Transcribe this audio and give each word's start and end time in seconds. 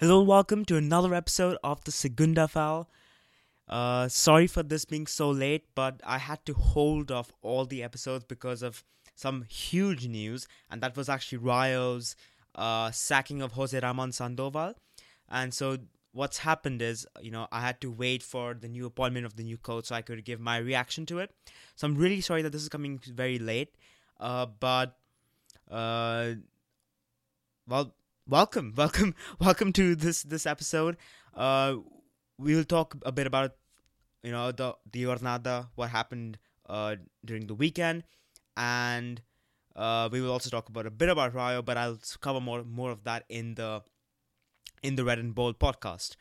Hello 0.00 0.20
and 0.20 0.28
welcome 0.28 0.64
to 0.64 0.78
another 0.78 1.12
episode 1.12 1.58
of 1.62 1.84
the 1.84 1.92
Segunda 1.92 2.48
File. 2.48 2.88
Uh, 3.68 4.08
sorry 4.08 4.46
for 4.46 4.62
this 4.62 4.86
being 4.86 5.06
so 5.06 5.30
late, 5.30 5.66
but 5.74 6.00
I 6.02 6.16
had 6.16 6.42
to 6.46 6.54
hold 6.54 7.12
off 7.12 7.30
all 7.42 7.66
the 7.66 7.82
episodes 7.82 8.24
because 8.24 8.62
of 8.62 8.82
some 9.14 9.42
huge 9.42 10.06
news, 10.06 10.48
and 10.70 10.80
that 10.80 10.96
was 10.96 11.10
actually 11.10 11.36
Rayo's 11.36 12.16
uh, 12.54 12.90
sacking 12.90 13.42
of 13.42 13.52
Jose 13.52 13.78
Ramon 13.78 14.12
Sandoval. 14.12 14.72
And 15.28 15.52
so 15.52 15.76
what's 16.12 16.38
happened 16.38 16.80
is, 16.80 17.06
you 17.20 17.30
know, 17.30 17.46
I 17.52 17.60
had 17.60 17.78
to 17.82 17.90
wait 17.90 18.22
for 18.22 18.54
the 18.54 18.68
new 18.68 18.86
appointment 18.86 19.26
of 19.26 19.36
the 19.36 19.42
new 19.42 19.58
coach 19.58 19.88
so 19.88 19.96
I 19.96 20.00
could 20.00 20.24
give 20.24 20.40
my 20.40 20.56
reaction 20.56 21.04
to 21.06 21.18
it. 21.18 21.30
So 21.76 21.86
I'm 21.86 21.94
really 21.94 22.22
sorry 22.22 22.40
that 22.40 22.52
this 22.52 22.62
is 22.62 22.70
coming 22.70 22.98
very 23.06 23.38
late, 23.38 23.74
uh, 24.18 24.46
but 24.46 24.96
uh, 25.70 26.36
well 27.68 27.94
welcome 28.30 28.72
welcome 28.76 29.12
welcome 29.40 29.72
to 29.72 29.96
this 29.96 30.22
this 30.22 30.46
episode. 30.46 30.96
Uh 31.34 31.76
we 32.38 32.54
will 32.54 32.64
talk 32.64 32.96
a 33.04 33.10
bit 33.10 33.26
about 33.26 33.56
you 34.22 34.30
know 34.30 34.52
the 34.52 34.72
the 34.92 35.02
jornada 35.02 35.68
what 35.74 35.90
happened 35.90 36.38
uh 36.68 36.94
during 37.24 37.48
the 37.48 37.54
weekend. 37.54 38.04
And 38.56 39.20
uh 39.74 40.08
we 40.12 40.20
will 40.20 40.30
also 40.30 40.48
talk 40.48 40.68
about 40.68 40.86
a 40.86 40.90
bit 40.90 41.08
about 41.08 41.34
Rayo 41.34 41.60
but 41.60 41.76
I'll 41.76 41.98
cover 42.20 42.40
more 42.40 42.62
more 42.62 42.92
of 42.92 43.02
that 43.02 43.24
in 43.28 43.56
the 43.56 43.82
in 44.82 44.94
the 44.94 45.04
red 45.04 45.18
and 45.18 45.34
bold 45.34 45.58
podcast. 45.58 46.14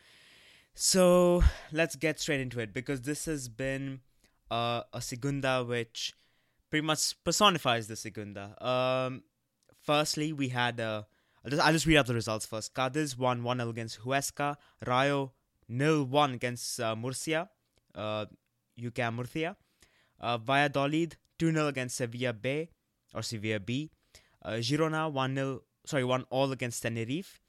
So 0.73 1.43
let's 1.71 1.95
get 1.95 2.19
straight 2.19 2.41
into 2.41 2.59
it 2.59 2.73
because 2.73 3.01
this 3.01 3.25
has 3.25 3.49
been 3.49 3.99
uh, 4.49 4.81
a 4.93 5.01
segunda 5.01 5.63
which 5.63 6.13
pretty 6.71 6.85
much 6.85 7.23
personifies 7.23 7.87
the 7.87 7.95
segunda. 7.95 8.55
Um 8.65 9.23
firstly 9.83 10.33
we 10.33 10.49
had 10.49 10.79
a 10.79 11.05
I'll 11.49 11.57
just, 11.57 11.67
I'll 11.67 11.73
just 11.73 11.85
read 11.87 11.97
out 11.97 12.05
the 12.05 12.13
results 12.13 12.45
first. 12.45 12.75
Cadiz 12.75 13.17
won 13.17 13.41
1 13.43 13.57
0 13.57 13.69
against 13.69 14.01
Huesca. 14.01 14.55
Rayo 14.85 15.31
0 15.71 16.03
1 16.03 16.33
against 16.33 16.79
uh, 16.79 16.95
Murcia. 16.95 17.49
Uh, 17.95 18.25
UCAM 18.79 19.15
Murcia. 19.15 19.55
Uh, 20.19 20.37
Valladolid 20.37 21.17
2 21.39 21.51
0 21.51 21.67
against 21.67 21.97
Sevilla 21.97 22.33
B 22.33 22.69
or 23.15 23.23
Sevilla 23.23 23.59
B. 23.59 23.89
Uh, 24.45 24.51
Girona 24.61 25.11
1 25.11 25.35
0, 25.35 25.61
sorry, 25.85 26.03
1 26.03 26.25
all 26.29 26.51
against 26.51 26.83
Tenerife. 26.83 27.41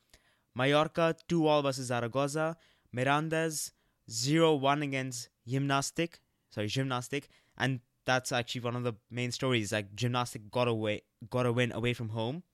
Mallorca 0.55 1.15
2 1.29 1.47
all 1.47 1.61
versus 1.61 1.89
Zaragoza. 1.89 2.57
Mirandes 2.97 3.73
0 4.11 4.55
1 4.55 4.83
against 4.83 5.29
Gymnastic, 5.47 6.21
Sorry, 6.51 6.69
Gymnastic. 6.69 7.29
And 7.59 7.81
that's 8.07 8.33
actually 8.33 8.63
one 8.63 8.77
of 8.77 8.83
the 8.83 8.95
main 9.11 9.31
stories. 9.31 9.73
Like 9.73 9.95
Gymnastic 9.95 10.51
got 10.51 10.69
away, 10.69 11.03
got 11.29 11.45
a 11.45 11.53
win 11.53 11.71
away 11.73 11.93
from 11.93 12.09
home. 12.09 12.45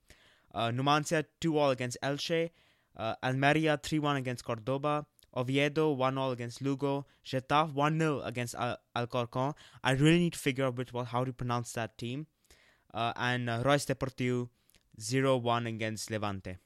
Uh, 0.57 0.71
Numancia 0.71 1.23
2 1.41 1.59
all 1.59 1.71
against 1.71 1.99
Elche. 2.03 2.51
Uh, 2.97 3.15
Almeria 3.23 3.79
3 3.83 3.99
1 3.99 4.17
against 4.17 4.43
Cordoba. 4.43 5.05
Oviedo 5.37 5.91
1 5.93 6.17
all 6.17 6.31
against 6.31 6.63
Lugo. 6.63 7.05
Getafe 7.25 7.75
1 7.75 7.99
0 7.99 8.23
against 8.23 8.55
Al- 8.55 8.79
Alcorcon. 8.97 9.53
I 9.85 9.91
really 9.93 10.19
need 10.19 10.33
to 10.33 10.39
figure 10.39 10.65
out 10.65 10.77
which 10.77 10.91
how 11.09 11.25
to 11.25 11.33
pronounce 11.33 11.73
that 11.73 11.99
team. 11.99 12.27
Uh, 12.95 13.13
and 13.17 13.51
uh, 13.51 13.63
Reus 13.67 13.85
Deportivo 13.85 14.49
0 14.99 15.37
1 15.37 15.67
against 15.67 16.11
Levante. 16.11 16.57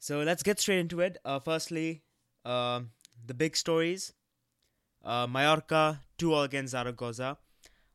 So 0.00 0.22
let's 0.22 0.42
get 0.42 0.58
straight 0.58 0.80
into 0.80 1.00
it. 1.00 1.18
Uh, 1.24 1.38
firstly, 1.38 2.02
uh, 2.44 2.80
the 3.24 3.34
big 3.34 3.56
stories. 3.56 4.12
Uh, 5.04 5.28
Mallorca 5.28 6.00
2 6.18 6.34
all 6.34 6.42
against 6.42 6.72
Zaragoza. 6.72 7.38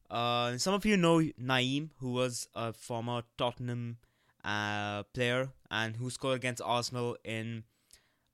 Uh, 0.09 0.57
some 0.57 0.73
of 0.73 0.85
you 0.85 0.95
know 0.95 1.19
Nayim, 1.19 1.89
who 1.99 2.13
was 2.13 2.47
a 2.55 2.71
former 2.71 3.23
Tottenham 3.37 3.97
uh, 4.43 5.03
player 5.13 5.49
and 5.69 5.95
who 5.95 6.09
scored 6.09 6.35
against 6.35 6.61
Arsenal 6.63 7.17
in 7.23 7.63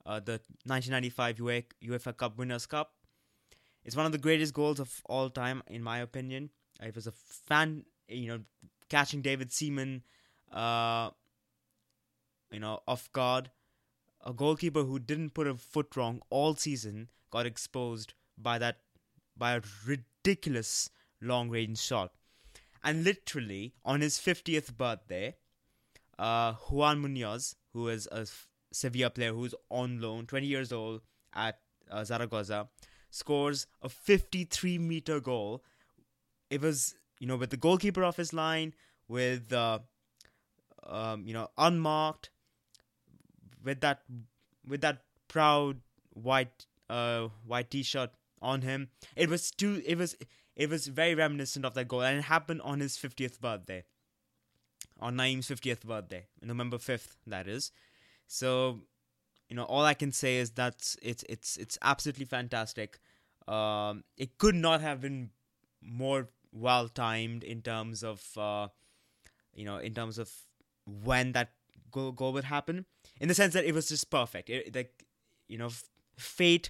uh, 0.06 0.20
the 0.20 0.40
1995 0.66 1.38
UEFA 1.38 2.16
Cup 2.16 2.38
Winners' 2.38 2.66
Cup. 2.66 2.94
It's 3.84 3.96
one 3.96 4.06
of 4.06 4.12
the 4.12 4.18
greatest 4.18 4.54
goals 4.54 4.80
of 4.80 5.02
all 5.06 5.30
time, 5.30 5.64
in 5.68 5.84
my 5.84 6.00
opinion. 6.00 6.50
It 6.82 6.96
was 6.96 7.08
a 7.08 7.12
fan, 7.12 7.84
you 8.08 8.28
know, 8.28 8.40
catching 8.90 9.22
David 9.22 9.52
Seaman, 9.52 10.04
uh, 10.52 11.12
you 12.52 12.60
know, 12.60 12.82
off 12.88 13.12
guard. 13.14 13.50
A 14.26 14.34
goalkeeper 14.34 14.84
who 14.84 15.00
didn't 15.00 15.34
put 15.34 15.48
a 15.48 15.56
foot 15.56 15.96
wrong 15.96 16.22
all 16.30 16.56
season 16.56 17.10
got 17.32 17.46
exposed 17.46 18.14
by 18.38 18.58
that, 18.58 18.80
by 19.38 19.56
a 19.56 19.62
ridiculous 19.86 20.90
long 21.22 21.50
range 21.50 21.80
shot. 21.80 22.12
And 22.84 23.04
literally, 23.04 23.74
on 23.84 24.02
his 24.02 24.20
50th 24.20 24.76
birthday, 24.76 25.36
uh, 26.20 26.54
Juan 26.70 27.00
Munoz, 27.00 27.56
who 27.74 27.88
is 27.90 28.08
a 28.12 28.26
Sevilla 28.72 29.10
player 29.10 29.34
who's 29.34 29.56
on 29.70 30.02
loan, 30.02 30.26
20 30.26 30.46
years 30.46 30.72
old 30.72 31.02
at 31.34 31.60
uh, 31.92 32.04
Zaragoza, 32.04 32.68
scores 33.10 33.68
a 33.82 33.90
53 33.90 34.78
meter 34.78 35.20
goal. 35.20 35.64
It 36.50 36.62
was, 36.62 36.96
you 37.20 37.28
know, 37.28 37.36
with 37.36 37.50
the 37.50 37.58
goalkeeper 37.58 38.04
off 38.04 38.18
his 38.18 38.34
line, 38.34 38.74
with, 39.08 39.52
uh, 39.54 39.80
um, 40.86 41.26
you 41.26 41.34
know, 41.34 41.50
unmarked, 41.58 42.30
with 43.64 43.82
that, 43.82 44.02
with 44.68 44.82
that 44.82 45.04
proud 45.28 45.82
white, 46.14 46.66
uh, 46.90 47.28
white 47.46 47.70
t-shirt 47.70 48.12
on 48.42 48.62
him. 48.62 48.90
It 49.16 49.30
was 49.30 49.52
too. 49.52 49.82
It 49.86 49.98
was. 49.98 50.16
It 50.56 50.72
was 50.72 50.88
very 50.88 51.14
reminiscent 51.14 51.66
of 51.66 51.76
that 51.76 51.88
goal, 51.88 52.02
and 52.02 52.18
it 52.18 52.24
happened 52.24 52.62
on 52.64 52.80
his 52.80 52.98
50th 52.98 53.40
birthday 53.40 53.84
on 55.00 55.16
Nayim's 55.16 55.48
50th 55.48 55.82
birthday, 55.82 56.26
November 56.42 56.78
5th, 56.78 57.16
that 57.28 57.48
is. 57.48 57.72
So, 58.28 58.82
you 59.50 59.56
know, 59.56 59.64
all 59.64 59.84
I 59.84 59.94
can 59.94 60.12
say 60.12 60.38
is 60.38 60.52
that 60.52 60.96
it's 61.02 61.24
it's 61.30 61.58
it's 61.58 61.78
absolutely 61.82 62.26
fantastic. 62.26 63.00
Um, 63.48 64.04
it 64.18 64.38
could 64.38 64.56
not 64.56 64.82
have 64.82 65.02
been 65.02 65.30
more 65.82 66.28
well 66.52 66.90
timed 66.90 67.44
in 67.44 67.62
terms 67.62 68.04
of, 68.04 68.22
uh, 68.38 68.68
you 69.54 69.64
know, 69.64 69.78
in 69.78 69.94
terms 69.94 70.18
of 70.18 70.30
when 70.86 71.32
that 71.34 71.52
goal, 71.92 72.12
goal 72.12 72.34
would 72.34 72.46
happen. 72.46 72.86
In 73.22 73.28
the 73.28 73.36
sense 73.36 73.54
that 73.54 73.66
it 73.66 73.74
was 73.74 73.88
just 73.88 74.10
perfect. 74.10 74.50
It, 74.50 74.76
like, 74.76 75.06
you 75.48 75.58
know, 75.58 75.70
fate 76.18 76.70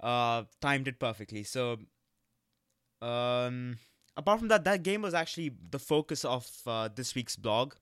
uh, 0.00 0.44
timed 0.60 0.86
it 0.86 0.98
perfectly. 0.98 1.42
So, 1.42 1.78
um, 3.02 3.78
apart 4.16 4.38
from 4.38 4.48
that, 4.48 4.64
that 4.64 4.82
game 4.82 5.02
was 5.02 5.14
actually 5.14 5.52
the 5.70 5.78
focus 5.78 6.24
of 6.24 6.48
uh, 6.66 6.88
this 6.94 7.14
week's 7.14 7.36
blog, 7.36 7.74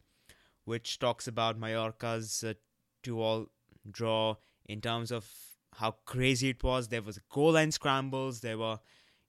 which 0.65 0.99
talks 0.99 1.29
about 1.29 1.61
Mallorca's 1.61 2.45
uh, 2.45 2.55
two-all 3.03 3.47
draw 3.91 4.37
in 4.67 4.81
terms 4.81 5.11
of 5.11 5.29
how 5.77 5.97
crazy 6.05 6.51
it 6.51 6.63
was. 6.63 6.89
There 6.89 7.03
was 7.03 7.19
goal 7.31 7.53
line 7.53 7.73
scrambles. 7.73 8.41
There 8.41 8.59
were, 8.59 8.79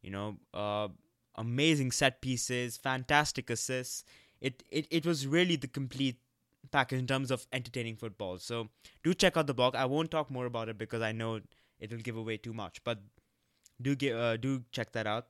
you 0.02 0.12
know, 0.12 0.38
uh, 0.54 0.90
amazing 1.36 1.92
set 1.92 2.22
pieces, 2.22 2.78
fantastic 2.78 3.50
assists. 3.50 4.04
It, 4.42 4.64
it 4.70 4.88
it 4.92 5.06
was 5.06 5.26
really 5.26 5.56
the 5.56 5.70
complete 5.70 6.18
package 6.72 7.00
in 7.00 7.08
terms 7.08 7.32
of 7.32 7.48
entertaining 7.54 7.96
football. 7.96 8.38
So 8.40 8.70
do 9.04 9.14
check 9.14 9.38
out 9.38 9.48
the 9.48 9.54
blog. 9.54 9.76
I 9.76 9.86
won't 9.86 10.12
talk 10.12 10.30
more 10.30 10.46
about 10.46 10.70
it 10.70 10.78
because 10.78 11.02
I 11.02 11.14
know 11.14 11.40
it 11.80 11.92
will 11.92 12.00
give 12.00 12.18
away 12.18 12.38
too 12.38 12.54
much. 12.54 12.84
But 12.84 13.00
do 13.82 13.96
get 13.96 14.16
uh, 14.16 14.38
do 14.38 14.64
check 14.72 14.92
that 14.92 15.08
out. 15.08 15.28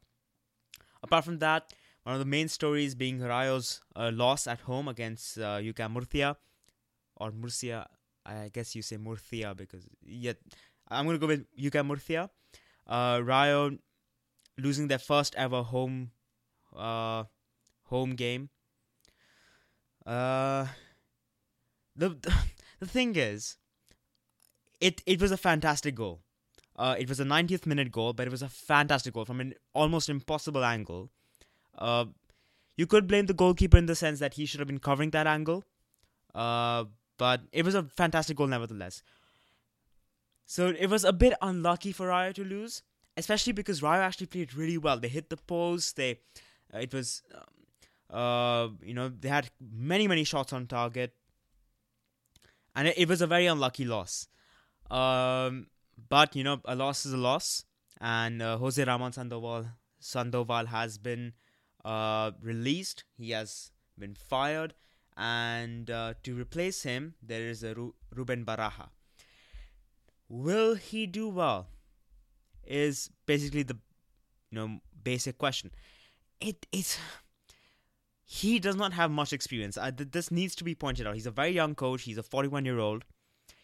Apart 1.03 1.25
from 1.25 1.40
that, 1.40 1.74
one 2.03 2.16
of 2.16 2.19
the 2.19 2.25
main 2.25 2.47
stories 2.47 2.96
being 2.96 3.19
Rayo's 3.19 3.81
uh, 3.96 4.12
loss 4.14 4.47
at 4.47 4.62
home 4.62 4.88
against 4.88 5.38
uh, 5.38 5.59
UCAM 5.59 5.91
Murcia 5.91 6.38
or 7.18 7.31
Murcia. 7.31 7.88
I 8.25 8.50
guess 8.53 8.75
you 8.75 8.81
say 8.81 8.97
Murcia 8.97 9.53
because 9.56 9.86
yeah, 10.06 10.34
I'm 10.90 11.06
gonna 11.06 11.18
go 11.18 11.28
with 11.28 11.46
UCAM 11.58 11.88
Murcia. 11.88 12.30
Uh, 12.88 13.22
Rayo 13.24 13.78
losing 14.58 14.88
their 14.88 15.00
first 15.00 15.36
ever 15.36 15.62
home 15.62 16.12
uh, 16.75 17.25
home 17.85 18.16
game. 18.16 18.50
Uh, 20.06 20.68
the 21.96 22.09
the 22.80 22.85
thing 22.88 23.16
is, 23.16 23.58
it 24.79 25.02
it 25.06 25.22
was 25.22 25.32
a 25.32 25.38
fantastic 25.38 25.96
goal. 25.96 26.22
Uh, 26.84 26.96
it 27.00 27.08
was 27.08 27.22
a 27.22 27.24
90th 27.24 27.66
minute 27.66 27.94
goal, 27.94 28.12
but 28.12 28.28
it 28.28 28.30
was 28.30 28.41
a 28.41 28.50
fantastic 28.50 29.14
goal 29.14 29.24
from 29.24 29.40
an 29.40 29.53
almost 29.74 30.09
impossible 30.09 30.66
angle. 30.66 31.09
Uh, 31.78 32.06
you 32.76 32.85
could 32.85 33.08
blame 33.08 33.26
the 33.26 33.34
goalkeeper 33.34 33.78
in 33.78 33.85
the 33.85 33.96
sense 33.96 34.20
that 34.20 34.34
he 34.34 34.46
should 34.46 34.59
have 34.59 34.68
been 34.68 34.80
covering 34.80 35.12
that 35.12 35.26
angle, 35.26 35.64
uh, 36.35 36.84
but 37.18 37.40
it 37.53 37.64
was 37.64 37.74
a 37.74 37.84
fantastic 37.84 38.35
goal 38.35 38.47
nevertheless. 38.47 39.02
So 40.46 40.76
it 40.78 40.88
was 40.88 41.06
a 41.06 41.14
bit 41.14 41.34
unlucky 41.41 41.94
for 41.94 42.08
Rayo 42.08 42.34
to 42.34 42.44
lose, 42.44 42.84
especially 43.16 43.53
because 43.53 43.82
Rayo 43.82 44.02
actually 44.02 44.28
played 44.28 44.53
really 44.53 44.78
well. 44.78 45.00
They 45.00 45.08
hit 45.08 45.30
the 45.30 45.38
post. 45.38 45.96
They, 45.96 46.20
uh, 46.74 46.80
it 46.80 46.94
was, 46.94 47.24
um, 47.34 48.20
uh, 48.20 48.68
you 48.84 48.94
know, 48.94 49.08
they 49.08 49.30
had 49.30 49.50
many 49.62 50.06
many 50.09 50.26
shots 50.26 50.52
on 50.52 50.68
target, 50.68 51.16
and 52.76 52.90
it, 52.90 52.97
it 52.97 53.08
was 53.08 53.22
a 53.22 53.28
very 53.28 53.46
unlucky 53.46 53.85
loss. 53.85 54.28
Um, 54.91 55.68
but 56.09 56.35
you 56.35 56.43
know, 56.43 56.61
a 56.66 56.75
loss 56.75 57.05
is 57.05 57.13
a 57.13 57.17
loss, 57.17 57.66
and 57.99 58.41
uh, 58.41 58.57
Jose 58.57 58.84
Ramon 58.84 59.11
Sandoval 59.13 59.66
Sandoval 59.99 60.67
has 60.67 60.97
been 60.97 61.34
uh, 61.85 62.31
released. 62.41 63.03
He 63.17 63.31
has 63.31 63.72
been 63.97 64.16
fired, 64.16 64.73
and 65.17 65.90
uh, 65.90 66.13
to 66.23 66.35
replace 66.35 66.84
him, 66.84 67.16
there 67.22 67.47
is 67.47 67.63
a 67.63 67.73
Ru- 67.73 67.95
Ruben 68.13 68.45
Baraja. 68.45 68.90
Will 70.29 70.75
he 70.75 71.05
do 71.05 71.29
well? 71.29 71.67
Is 72.66 73.09
basically 73.25 73.63
the 73.63 73.78
you 74.49 74.57
know 74.57 74.79
basic 75.03 75.37
question. 75.37 75.72
It 76.39 76.66
is. 76.72 76.97
He 78.25 78.57
does 78.57 78.75
not 78.75 78.93
have 78.93 79.11
much 79.11 79.31
experience. 79.34 79.78
Uh, 79.78 79.91
th- 79.91 80.11
this 80.11 80.31
needs 80.31 80.55
to 80.55 80.63
be 80.63 80.73
pointed 80.73 81.05
out. 81.05 81.13
He's 81.13 81.28
a 81.28 81.31
very 81.31 81.51
young 81.51 81.75
coach. 81.75 82.03
He's 82.03 82.17
a 82.17 82.23
41 82.23 82.66
year 82.66 82.79
old. 82.79 83.03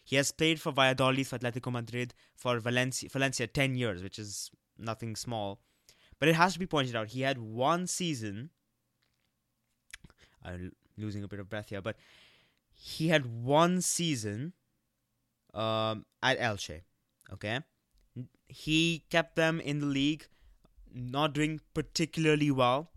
He 0.04 0.16
has 0.16 0.32
played 0.32 0.60
for 0.60 0.72
Valladolid, 0.72 1.26
for 1.26 1.38
Atletico 1.38 1.70
Madrid, 1.70 2.14
for 2.34 2.58
Valencia, 2.58 3.08
Valencia 3.08 3.46
10 3.46 3.76
years, 3.76 4.02
which 4.02 4.18
is 4.18 4.50
nothing 4.78 5.14
small. 5.14 5.60
But 6.18 6.28
it 6.28 6.34
has 6.34 6.52
to 6.54 6.58
be 6.58 6.66
pointed 6.66 6.96
out, 6.96 7.08
he 7.08 7.22
had 7.22 7.38
one 7.38 7.86
season. 7.86 8.50
I'm 10.44 10.72
losing 10.96 11.22
a 11.22 11.28
bit 11.28 11.40
of 11.40 11.48
breath 11.48 11.70
here, 11.70 11.80
but 11.80 11.96
he 12.72 13.08
had 13.08 13.26
one 13.26 13.80
season 13.80 14.52
um, 15.54 16.06
at 16.22 16.38
Elche. 16.38 16.82
Okay, 17.32 17.60
he 18.48 19.04
kept 19.10 19.36
them 19.36 19.60
in 19.60 19.80
the 19.80 19.86
league, 19.86 20.26
not 20.92 21.32
doing 21.32 21.60
particularly 21.74 22.50
well, 22.50 22.90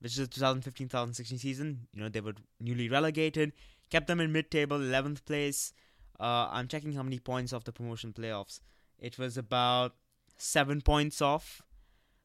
which 0.00 0.18
is 0.18 0.28
the 0.28 0.40
2015-2016 0.40 1.40
season. 1.40 1.88
You 1.92 2.02
know 2.02 2.08
they 2.08 2.20
were 2.20 2.34
newly 2.60 2.88
relegated, 2.88 3.52
kept 3.90 4.06
them 4.06 4.20
in 4.20 4.32
mid-table, 4.32 4.78
11th 4.78 5.24
place. 5.24 5.72
Uh, 6.18 6.48
I'm 6.50 6.68
checking 6.68 6.92
how 6.92 7.02
many 7.02 7.18
points 7.18 7.52
off 7.52 7.64
the 7.64 7.72
promotion 7.72 8.12
playoffs. 8.12 8.60
It 8.98 9.18
was 9.18 9.36
about 9.36 9.94
seven 10.38 10.80
points 10.80 11.20
off 11.20 11.62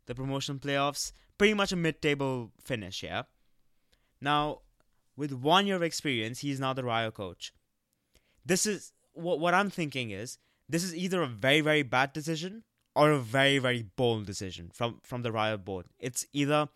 the 0.05 0.15
promotion 0.15 0.59
playoffs. 0.59 1.11
Pretty 1.38 1.53
much 1.53 1.71
a 1.71 1.75
mid-table 1.75 2.51
finish, 2.63 3.03
yeah. 3.03 3.23
Now, 4.21 4.59
with 5.17 5.33
one 5.33 5.67
year 5.67 5.75
of 5.75 5.83
experience, 5.83 6.39
he's 6.39 6.59
now 6.59 6.73
the 6.73 6.83
Rayo 6.83 7.11
coach. 7.11 7.53
This 8.45 8.65
is 8.65 8.93
what 9.13 9.39
what 9.39 9.53
I'm 9.53 9.69
thinking 9.69 10.11
is 10.11 10.37
this 10.69 10.83
is 10.83 10.95
either 10.95 11.21
a 11.21 11.27
very 11.27 11.61
very 11.61 11.83
bad 11.83 12.13
decision 12.13 12.63
or 12.95 13.11
a 13.11 13.19
very 13.19 13.57
very 13.59 13.83
bold 13.95 14.25
decision 14.25 14.71
from 14.73 14.99
from 15.03 15.21
the 15.21 15.31
Rayo 15.31 15.57
board. 15.57 15.87
It's 15.99 16.25
either 16.33 16.69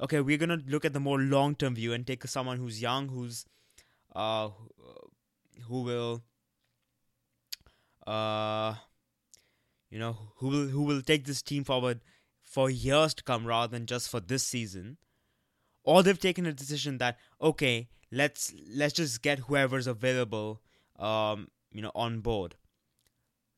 okay, 0.00 0.20
we're 0.20 0.38
gonna 0.38 0.62
look 0.66 0.84
at 0.84 0.92
the 0.92 1.00
more 1.00 1.18
long 1.18 1.54
term 1.54 1.74
view 1.74 1.92
and 1.92 2.06
take 2.06 2.24
someone 2.26 2.58
who's 2.58 2.82
young, 2.82 3.08
who's 3.08 3.46
uh, 4.14 4.50
who 5.66 5.82
will 5.82 6.22
uh, 8.08 8.74
you 9.90 9.98
know, 9.98 10.16
who 10.36 10.48
will 10.48 10.66
who 10.68 10.82
will 10.82 11.02
take 11.02 11.26
this 11.26 11.42
team 11.42 11.62
forward 11.62 12.00
for 12.42 12.70
years 12.70 13.12
to 13.14 13.22
come 13.22 13.46
rather 13.46 13.70
than 13.70 13.84
just 13.84 14.08
for 14.08 14.20
this 14.20 14.42
season. 14.42 14.96
Or 15.84 16.02
they've 16.02 16.18
taken 16.18 16.46
a 16.46 16.52
decision 16.52 16.98
that 16.98 17.18
okay, 17.40 17.88
let's 18.10 18.54
let's 18.74 18.94
just 18.94 19.20
get 19.20 19.40
whoever's 19.40 19.86
available, 19.86 20.62
um, 20.98 21.48
you 21.70 21.82
know, 21.82 21.92
on 21.94 22.20
board. 22.20 22.56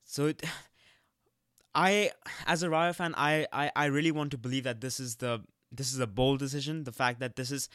So 0.04 0.26
it, 0.26 0.42
I, 1.74 2.10
as 2.46 2.64
a 2.64 2.70
Rayo 2.70 2.92
fan, 2.92 3.14
I, 3.16 3.46
I 3.52 3.70
I 3.76 3.84
really 3.86 4.10
want 4.10 4.32
to 4.32 4.38
believe 4.38 4.64
that 4.64 4.80
this 4.80 4.98
is 4.98 5.16
the 5.16 5.42
this 5.70 5.92
is 5.92 6.00
a 6.00 6.08
bold 6.08 6.40
decision. 6.40 6.82
The 6.82 6.92
fact 6.92 7.20
that 7.20 7.36
this 7.36 7.52
is 7.52 7.68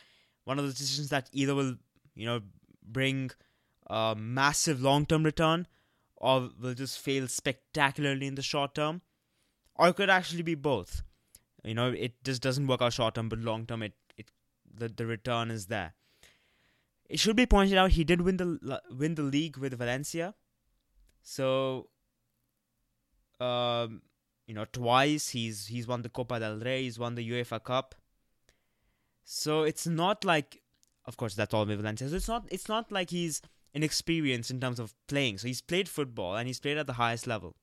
one 0.44 0.60
of 0.60 0.66
the 0.66 0.74
decisions 0.74 1.08
that 1.10 1.30
either 1.32 1.56
will 1.56 1.76
you 2.16 2.26
know 2.26 2.42
bring 2.86 3.32
a 3.88 4.14
massive 4.18 4.82
long 4.82 5.06
term 5.06 5.24
return 5.24 5.68
or 6.18 6.50
will 6.60 6.74
just 6.74 7.00
fail 7.00 7.28
spectacularly 7.28 8.28
in 8.28 8.36
the 8.36 8.42
short 8.42 8.76
term, 8.76 9.02
or 9.76 9.90
it 9.90 9.96
could 9.96 10.10
actually 10.10 10.44
be 10.44 10.56
both. 10.56 11.04
You 11.64 11.74
know, 11.74 11.92
it 11.92 12.24
just 12.24 12.42
doesn't 12.42 12.68
work 12.68 12.82
out 12.82 12.94
short 12.94 13.16
term, 13.16 13.30
but 13.30 13.40
long 13.40 13.66
term, 13.66 13.84
it 13.84 13.94
it 14.18 14.32
the 14.74 14.88
the 14.88 15.06
return 15.06 15.52
is 15.52 15.68
there. 15.68 15.94
It 17.10 17.20
should 17.20 17.36
be 17.36 17.46
pointed 17.46 17.78
out 17.78 17.92
he 17.92 18.04
did 18.04 18.22
win 18.22 18.38
the 18.38 18.82
win 18.92 19.16
the 19.16 19.24
league 19.24 19.58
with 19.58 19.78
Valencia, 19.78 20.34
so 21.22 21.90
um, 23.40 24.02
you 24.48 24.54
know 24.54 24.66
twice 24.72 25.30
he's 25.30 25.68
he's 25.68 25.88
won 25.88 26.02
the 26.02 26.10
Copa 26.10 26.40
del 26.40 26.60
Rey, 26.60 26.84
he's 26.84 27.00
won 27.00 27.16
the 27.16 27.30
UEFA 27.30 27.64
Cup. 27.64 27.96
So 29.24 29.64
it's 29.64 29.88
not 29.88 30.24
like, 30.24 30.62
of 31.06 31.18
course, 31.18 31.34
that's 31.34 31.54
all 31.54 31.66
with 31.66 31.80
Valencia. 31.80 32.08
So 32.10 32.16
it's 32.16 32.28
not 32.28 32.48
it's 32.52 32.70
not 32.70 32.92
like 32.92 33.10
he's 33.10 33.42
inexperienced 33.76 34.50
in 34.50 34.60
terms 34.60 34.80
of 34.80 34.96
playing. 35.08 35.38
So 35.38 35.48
he's 35.48 35.62
played 35.62 35.90
football 35.90 36.36
and 36.36 36.48
he's 36.48 36.60
played 36.60 36.78
at 36.78 36.88
the 36.88 36.94
highest 36.94 37.28
level. 37.28 37.56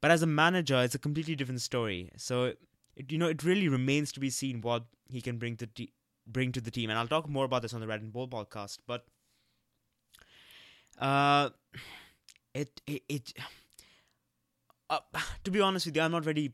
But 0.00 0.10
as 0.10 0.22
a 0.22 0.26
manager, 0.26 0.82
it's 0.82 0.96
a 0.96 0.98
completely 0.98 1.36
different 1.36 1.60
story. 1.60 2.10
So 2.16 2.52
it, 2.96 3.10
you 3.10 3.18
know, 3.18 3.28
it 3.28 3.44
really 3.44 3.68
remains 3.68 4.12
to 4.12 4.20
be 4.20 4.30
seen 4.30 4.60
what 4.60 4.84
he 5.08 5.20
can 5.20 5.38
bring 5.38 5.56
to 5.58 5.66
te- 5.66 5.92
bring 6.26 6.52
to 6.52 6.60
the 6.60 6.70
team, 6.70 6.90
and 6.90 6.98
I'll 6.98 7.08
talk 7.08 7.28
more 7.28 7.44
about 7.44 7.62
this 7.62 7.72
on 7.72 7.80
the 7.80 7.86
Red 7.86 8.02
and 8.02 8.12
Bold 8.12 8.30
podcast. 8.30 8.78
But 8.86 9.06
uh, 10.98 11.50
it 12.52 12.80
it, 12.86 13.02
it 13.08 13.32
uh, 14.90 14.98
to 15.44 15.50
be 15.50 15.60
honest 15.60 15.86
with 15.86 15.96
you, 15.96 16.02
I'm 16.02 16.12
not 16.12 16.26
ready. 16.26 16.52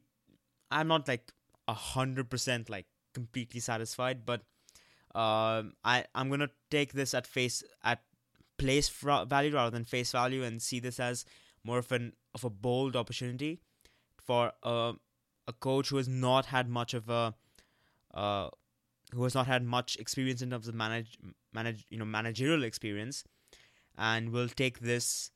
I'm 0.71 0.89
not 0.89 1.09
like 1.09 1.33
a 1.67 1.75
hundred 1.75 2.29
percent 2.29 2.69
like 2.69 2.87
completely 3.15 3.61
satisfied, 3.61 4.27
but 4.27 4.43
um, 5.15 5.73
I 5.85 6.05
I'm 6.15 6.29
gonna 6.29 6.51
take 6.71 6.93
this 6.93 7.15
at 7.15 7.27
face 7.27 7.63
at 7.83 8.03
place 8.59 8.89
value 8.89 9.55
rather 9.55 9.71
than 9.71 9.85
face 9.85 10.13
value 10.13 10.43
and 10.43 10.61
see 10.61 10.81
this 10.81 11.01
as 11.01 11.25
more 11.65 11.79
of 11.79 11.91
an 11.93 12.13
of 12.35 12.45
a 12.45 12.51
bold 12.51 12.97
opportunity 12.97 13.61
for 14.23 14.53
a 14.63 14.93
a 15.47 15.53
coach 15.53 15.89
who 15.89 15.97
has 15.97 16.09
not 16.09 16.47
had 16.47 16.69
much 16.69 16.95
of 16.95 17.09
a 17.09 17.35
uh, 18.15 18.49
who 19.15 19.25
has 19.25 19.35
not 19.35 19.47
had 19.47 19.63
much 19.63 19.97
experience 19.97 20.43
in 20.43 20.51
terms 20.51 20.69
of 20.69 20.75
manage 20.75 21.19
manage 21.53 21.87
you 21.91 21.99
know 21.99 22.05
managerial 22.05 22.65
experience 22.65 23.25
and 23.97 24.31
will 24.31 24.49
take 24.49 24.81
this 24.81 25.31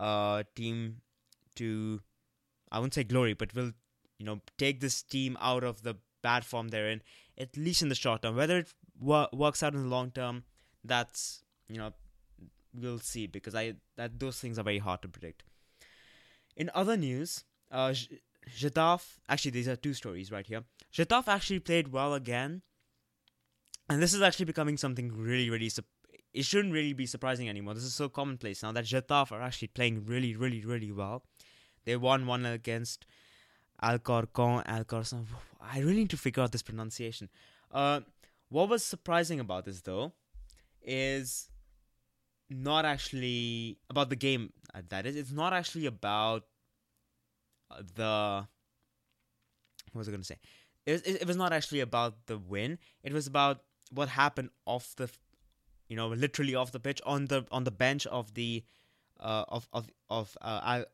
uh, 0.00 0.42
team 0.54 1.00
to 1.54 2.00
I 2.72 2.78
wouldn't 2.78 2.94
say 2.94 3.04
glory 3.04 3.34
but 3.34 3.54
will 3.54 3.72
you 4.18 4.26
know 4.26 4.40
take 4.56 4.80
this 4.80 5.02
team 5.02 5.36
out 5.40 5.64
of 5.64 5.82
the 5.82 5.96
bad 6.22 6.44
form 6.44 6.68
they're 6.68 6.90
in 6.90 7.02
at 7.38 7.56
least 7.56 7.82
in 7.82 7.88
the 7.88 7.94
short 7.94 8.22
term. 8.22 8.36
Whether 8.36 8.58
it 8.58 8.74
wor- 8.98 9.28
works 9.32 9.62
out 9.62 9.74
in 9.74 9.82
the 9.82 9.88
long 9.88 10.10
term 10.10 10.44
that's 10.84 11.42
you 11.68 11.78
know 11.78 11.92
we'll 12.80 12.98
see 12.98 13.26
because 13.26 13.54
I 13.54 13.74
that 13.96 14.18
those 14.18 14.38
things 14.38 14.58
are 14.58 14.64
very 14.64 14.78
hard 14.78 15.02
to 15.02 15.08
predict 15.08 15.42
in 16.56 16.70
other 16.74 16.96
news 16.96 17.44
uh, 17.70 17.92
Getafe, 18.56 19.18
actually, 19.28 19.50
these 19.52 19.68
are 19.68 19.76
two 19.76 19.94
stories 19.94 20.32
right 20.32 20.46
here. 20.46 20.64
Getafe 20.92 21.28
actually 21.28 21.60
played 21.60 21.92
well 21.92 22.14
again, 22.14 22.62
and 23.88 24.00
this 24.02 24.14
is 24.14 24.22
actually 24.22 24.46
becoming 24.46 24.76
something 24.76 25.12
really, 25.12 25.50
really. 25.50 25.70
it 26.32 26.44
shouldn't 26.44 26.72
really 26.72 26.92
be 26.92 27.06
surprising 27.06 27.48
anymore. 27.48 27.74
This 27.74 27.84
is 27.84 27.94
so 27.94 28.08
commonplace 28.08 28.62
now 28.62 28.72
that 28.72 28.84
Getafe 28.84 29.32
are 29.32 29.42
actually 29.42 29.68
playing 29.68 30.06
really, 30.06 30.34
really, 30.34 30.64
really 30.64 30.92
well. 30.92 31.24
They 31.84 31.96
won 31.96 32.26
one 32.26 32.46
against 32.46 33.06
Alcorcon. 33.82 34.64
Alcorcon. 34.66 35.26
I 35.60 35.80
really 35.80 36.00
need 36.00 36.10
to 36.10 36.16
figure 36.16 36.42
out 36.42 36.52
this 36.52 36.62
pronunciation. 36.62 37.28
Uh, 37.70 38.00
what 38.48 38.68
was 38.68 38.82
surprising 38.82 39.40
about 39.40 39.64
this 39.66 39.82
though 39.82 40.12
is 40.82 41.50
not 42.50 42.84
actually 42.84 43.78
about 43.90 44.10
the 44.10 44.16
game. 44.16 44.52
Uh, 44.74 44.82
that 44.88 45.06
is, 45.06 45.16
it's 45.16 45.32
not 45.32 45.52
actually 45.52 45.86
about 45.86 46.44
the 47.94 48.46
what 49.92 50.00
was 50.00 50.08
I 50.08 50.10
going 50.10 50.20
to 50.20 50.26
say? 50.26 50.38
It, 50.86 51.06
it, 51.06 51.22
it 51.22 51.26
was 51.26 51.36
not 51.36 51.52
actually 51.52 51.80
about 51.80 52.26
the 52.26 52.38
win. 52.38 52.78
It 53.02 53.12
was 53.12 53.26
about 53.26 53.62
what 53.90 54.08
happened 54.08 54.50
off 54.66 54.94
the, 54.96 55.10
you 55.88 55.96
know, 55.96 56.08
literally 56.08 56.54
off 56.54 56.72
the 56.72 56.80
pitch 56.80 57.00
on 57.04 57.26
the 57.26 57.46
on 57.50 57.64
the 57.64 57.70
bench 57.70 58.06
of 58.06 58.34
the, 58.34 58.64
uh, 59.20 59.44
of 59.48 59.68
of 59.72 59.88
of 60.08 60.36
uh, 60.40 60.60
Al, 60.64 60.84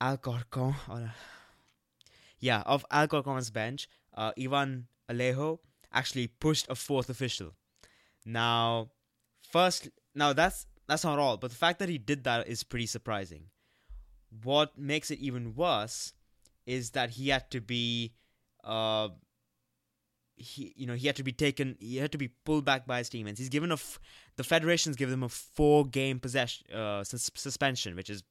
Alcorcon. 0.00 0.74
Or, 0.88 1.14
yeah, 2.38 2.62
of 2.66 2.84
Alcorcon's 2.90 3.50
bench. 3.50 3.88
Uh, 4.14 4.32
Ivan 4.38 4.88
Alejo 5.08 5.58
actually 5.92 6.26
pushed 6.26 6.66
a 6.68 6.74
fourth 6.74 7.08
official. 7.08 7.52
Now, 8.24 8.90
first, 9.52 9.88
now 10.14 10.32
that's 10.32 10.66
that's 10.88 11.04
not 11.04 11.18
all, 11.18 11.36
but 11.36 11.50
the 11.50 11.56
fact 11.56 11.78
that 11.78 11.88
he 11.88 11.98
did 11.98 12.24
that 12.24 12.48
is 12.48 12.64
pretty 12.64 12.86
surprising. 12.86 13.44
What 14.42 14.76
makes 14.78 15.10
it 15.10 15.18
even 15.20 15.54
worse 15.54 16.12
is 16.66 16.90
that 16.90 17.10
he 17.10 17.28
had 17.28 17.50
to 17.50 17.60
be 17.60 18.12
uh 18.64 19.08
he 20.36 20.72
you 20.76 20.86
know 20.86 20.94
he 20.94 21.06
had 21.06 21.16
to 21.16 21.22
be 21.22 21.32
taken 21.32 21.76
he 21.78 21.96
had 21.98 22.12
to 22.12 22.18
be 22.18 22.28
pulled 22.44 22.64
back 22.64 22.86
by 22.86 22.98
his 22.98 23.08
teammates. 23.08 23.38
He's 23.38 23.48
given 23.48 23.70
a 23.70 23.74
f- 23.74 24.00
the 24.36 24.44
federation's 24.44 24.96
given 24.96 25.12
him 25.14 25.22
a 25.22 25.28
four 25.28 25.86
game 25.86 26.18
possession 26.18 26.66
uh 26.74 27.04
sus- 27.04 27.30
suspension 27.34 27.94
which 27.94 28.10
is 28.10 28.22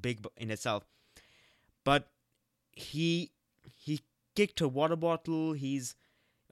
big 0.00 0.24
in 0.36 0.50
itself. 0.50 0.84
But 1.84 2.08
he 2.72 3.32
he 3.74 4.00
kicked 4.34 4.60
a 4.60 4.68
water 4.68 4.96
bottle. 4.96 5.52
He's 5.54 5.96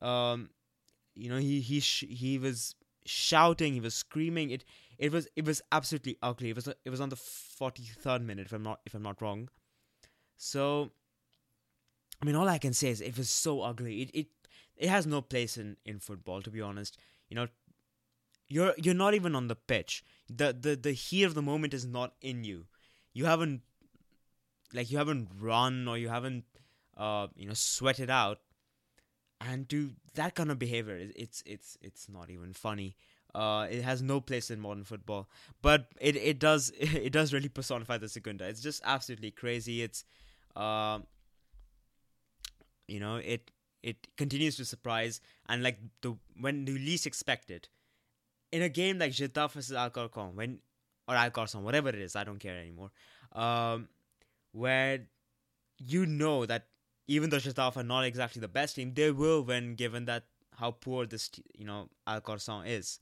um 0.00 0.50
you 1.14 1.28
know 1.28 1.38
he 1.38 1.60
he 1.60 1.80
sh- 1.80 2.06
he 2.08 2.38
was 2.38 2.74
shouting 3.04 3.74
he 3.74 3.80
was 3.80 3.94
screaming 3.94 4.50
it 4.50 4.64
it 4.98 5.12
was 5.12 5.28
it 5.36 5.44
was 5.44 5.62
absolutely 5.72 6.16
ugly. 6.22 6.50
It 6.50 6.56
was 6.56 6.68
it 6.68 6.90
was 6.90 7.00
on 7.00 7.08
the 7.08 7.16
forty 7.16 7.82
third 7.82 8.22
minute 8.22 8.46
if 8.46 8.52
I'm 8.52 8.62
not 8.62 8.80
if 8.86 8.94
I'm 8.94 9.02
not 9.02 9.20
wrong. 9.20 9.48
So, 10.36 10.92
I 12.20 12.26
mean, 12.26 12.34
all 12.34 12.48
I 12.48 12.58
can 12.58 12.72
say 12.72 12.88
is 12.88 13.00
it 13.00 13.16
was 13.16 13.30
so 13.30 13.62
ugly. 13.62 14.02
It 14.02 14.10
it 14.14 14.26
it 14.76 14.88
has 14.88 15.06
no 15.06 15.20
place 15.20 15.56
in 15.56 15.76
in 15.84 15.98
football 15.98 16.42
to 16.42 16.50
be 16.50 16.60
honest. 16.60 16.98
You 17.28 17.36
know, 17.36 17.48
you're 18.48 18.74
you're 18.76 18.94
not 18.94 19.14
even 19.14 19.34
on 19.34 19.48
the 19.48 19.56
pitch. 19.56 20.04
The 20.28 20.52
the 20.52 20.76
the 20.76 20.92
heat 20.92 21.24
of 21.24 21.34
the 21.34 21.42
moment 21.42 21.74
is 21.74 21.84
not 21.84 22.14
in 22.20 22.44
you. 22.44 22.66
You 23.12 23.26
haven't 23.26 23.62
like 24.72 24.90
you 24.90 24.98
haven't 24.98 25.28
run 25.38 25.88
or 25.88 25.98
you 25.98 26.08
haven't 26.08 26.44
uh 26.96 27.26
you 27.36 27.46
know 27.46 27.54
sweated 27.54 28.10
out 28.10 28.38
and 29.40 29.68
to 29.68 29.90
that 30.14 30.34
kind 30.34 30.50
of 30.50 30.58
behavior 30.58 30.98
it's 31.16 31.42
it's 31.46 31.76
it's 31.82 32.08
not 32.08 32.30
even 32.30 32.52
funny 32.52 32.96
uh, 33.34 33.66
it 33.68 33.82
has 33.82 34.00
no 34.00 34.20
place 34.20 34.50
in 34.50 34.60
modern 34.60 34.84
football, 34.84 35.28
but 35.60 35.88
it, 36.00 36.16
it 36.16 36.38
does 36.38 36.72
it 36.78 37.12
does 37.12 37.32
really 37.32 37.48
personify 37.48 37.98
the 37.98 38.08
Segunda. 38.08 38.46
It's 38.46 38.60
just 38.60 38.80
absolutely 38.84 39.32
crazy. 39.32 39.82
It's, 39.82 40.04
uh, 40.54 41.00
you 42.86 43.00
know, 43.00 43.16
it 43.16 43.50
it 43.82 44.06
continues 44.16 44.56
to 44.56 44.64
surprise 44.64 45.20
and 45.48 45.62
like 45.62 45.78
the 46.00 46.16
when 46.40 46.66
you 46.66 46.74
least 46.74 47.06
expect 47.06 47.50
it, 47.50 47.68
in 48.52 48.62
a 48.62 48.68
game 48.68 48.98
like 48.98 49.12
Getafe 49.12 49.50
versus 49.52 49.76
Alcorcon, 49.76 50.36
when 50.36 50.60
or 51.08 51.16
Alcorcon, 51.16 51.64
whatever 51.64 51.88
it 51.88 51.96
is, 51.96 52.14
I 52.14 52.22
don't 52.22 52.38
care 52.38 52.56
anymore. 52.56 52.92
Um, 53.32 53.88
where 54.52 55.00
you 55.78 56.06
know 56.06 56.46
that 56.46 56.68
even 57.06 57.30
though 57.30 57.38
Getafe 57.38 57.76
are 57.76 57.82
not 57.82 58.04
exactly 58.04 58.40
the 58.40 58.48
best 58.48 58.76
team, 58.76 58.94
they 58.94 59.10
will 59.10 59.42
win 59.42 59.74
given 59.74 60.06
that 60.06 60.24
how 60.58 60.70
poor 60.70 61.06
this 61.06 61.30
you 61.56 61.64
know 61.64 61.88
Alcorcon 62.06 62.66
is. 62.66 63.00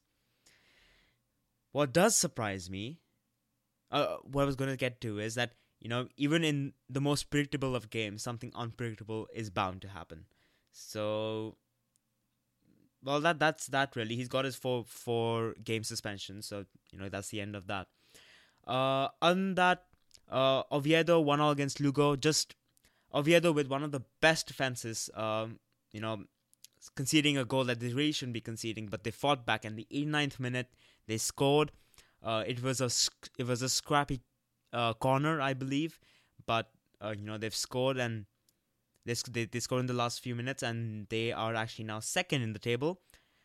What 1.73 1.93
does 1.93 2.17
surprise 2.17 2.69
me, 2.69 3.01
uh, 3.91 4.17
what 4.25 4.43
I 4.43 4.45
was 4.45 4.57
going 4.57 4.71
to 4.71 4.77
get 4.77 5.01
to 5.03 5.19
is 5.19 5.35
that 5.37 5.53
you 5.81 5.89
know 5.89 6.09
even 6.17 6.45
in 6.45 6.73
the 6.89 7.01
most 7.01 7.31
predictable 7.31 7.77
of 7.77 7.91
games, 7.91 8.23
something 8.23 8.53
unpredictable 8.55 9.29
is 9.35 9.51
bound 9.51 9.83
to 9.83 9.89
happen. 9.89 10.25
So, 10.73 11.57
well, 13.05 13.21
that 13.21 13.39
that's 13.39 13.67
that 13.69 13.95
really. 13.95 14.17
He's 14.17 14.29
got 14.29 14.45
his 14.45 14.57
four 14.57 14.85
four 14.87 15.55
game 15.63 15.85
suspension, 15.85 16.43
so 16.43 16.65
you 16.91 16.99
know 16.99 17.09
that's 17.09 17.29
the 17.29 17.41
end 17.41 17.55
of 17.55 17.67
that. 17.67 17.89
Uh, 18.67 19.09
on 19.21 19.55
that, 19.57 19.85
uh, 20.31 20.63
Oviedo 20.73 21.21
one 21.21 21.41
all 21.41 21.51
against 21.51 21.81
Lugo. 21.81 22.17
Just 22.17 22.55
Oviedo 23.15 23.53
with 23.53 23.69
one 23.69 23.83
of 23.83 23.93
the 23.93 24.03
best 24.21 24.47
defenses. 24.47 25.11
Um, 25.15 25.59
you 25.93 26.01
know, 26.01 26.25
conceding 26.97 27.39
a 27.39 27.45
goal 27.45 27.65
that 27.65 27.81
they 27.81 27.93
really 27.93 28.13
shouldn't 28.13 28.35
be 28.35 28.41
conceding, 28.41 28.87
but 28.87 29.05
they 29.05 29.11
fought 29.11 29.47
back. 29.47 29.65
In 29.65 29.77
the 29.77 29.87
89th 29.93 30.41
minute, 30.41 30.69
they 31.07 31.19
scored. 31.19 31.73
Uh, 32.23 32.45
it 32.47 32.63
was 32.63 32.81
a 32.81 32.91
it 33.39 33.47
was 33.47 33.63
a 33.63 33.69
scrappy 33.69 34.21
uh, 34.73 34.95
corner, 34.95 35.41
I 35.41 35.55
believe, 35.55 35.99
but 36.47 36.71
uh, 37.05 37.15
you 37.17 37.25
know 37.25 37.37
they've 37.37 37.55
scored 37.55 37.99
and 37.99 38.27
they, 39.05 39.15
they 39.31 39.45
they 39.45 39.61
scored 39.61 39.81
in 39.81 39.87
the 39.87 39.93
last 39.93 40.21
few 40.21 40.35
minutes, 40.35 40.63
and 40.63 41.09
they 41.09 41.33
are 41.33 41.55
actually 41.55 41.85
now 41.85 42.01
second 42.01 42.43
in 42.43 42.53
the 42.53 42.59
table, 42.59 43.01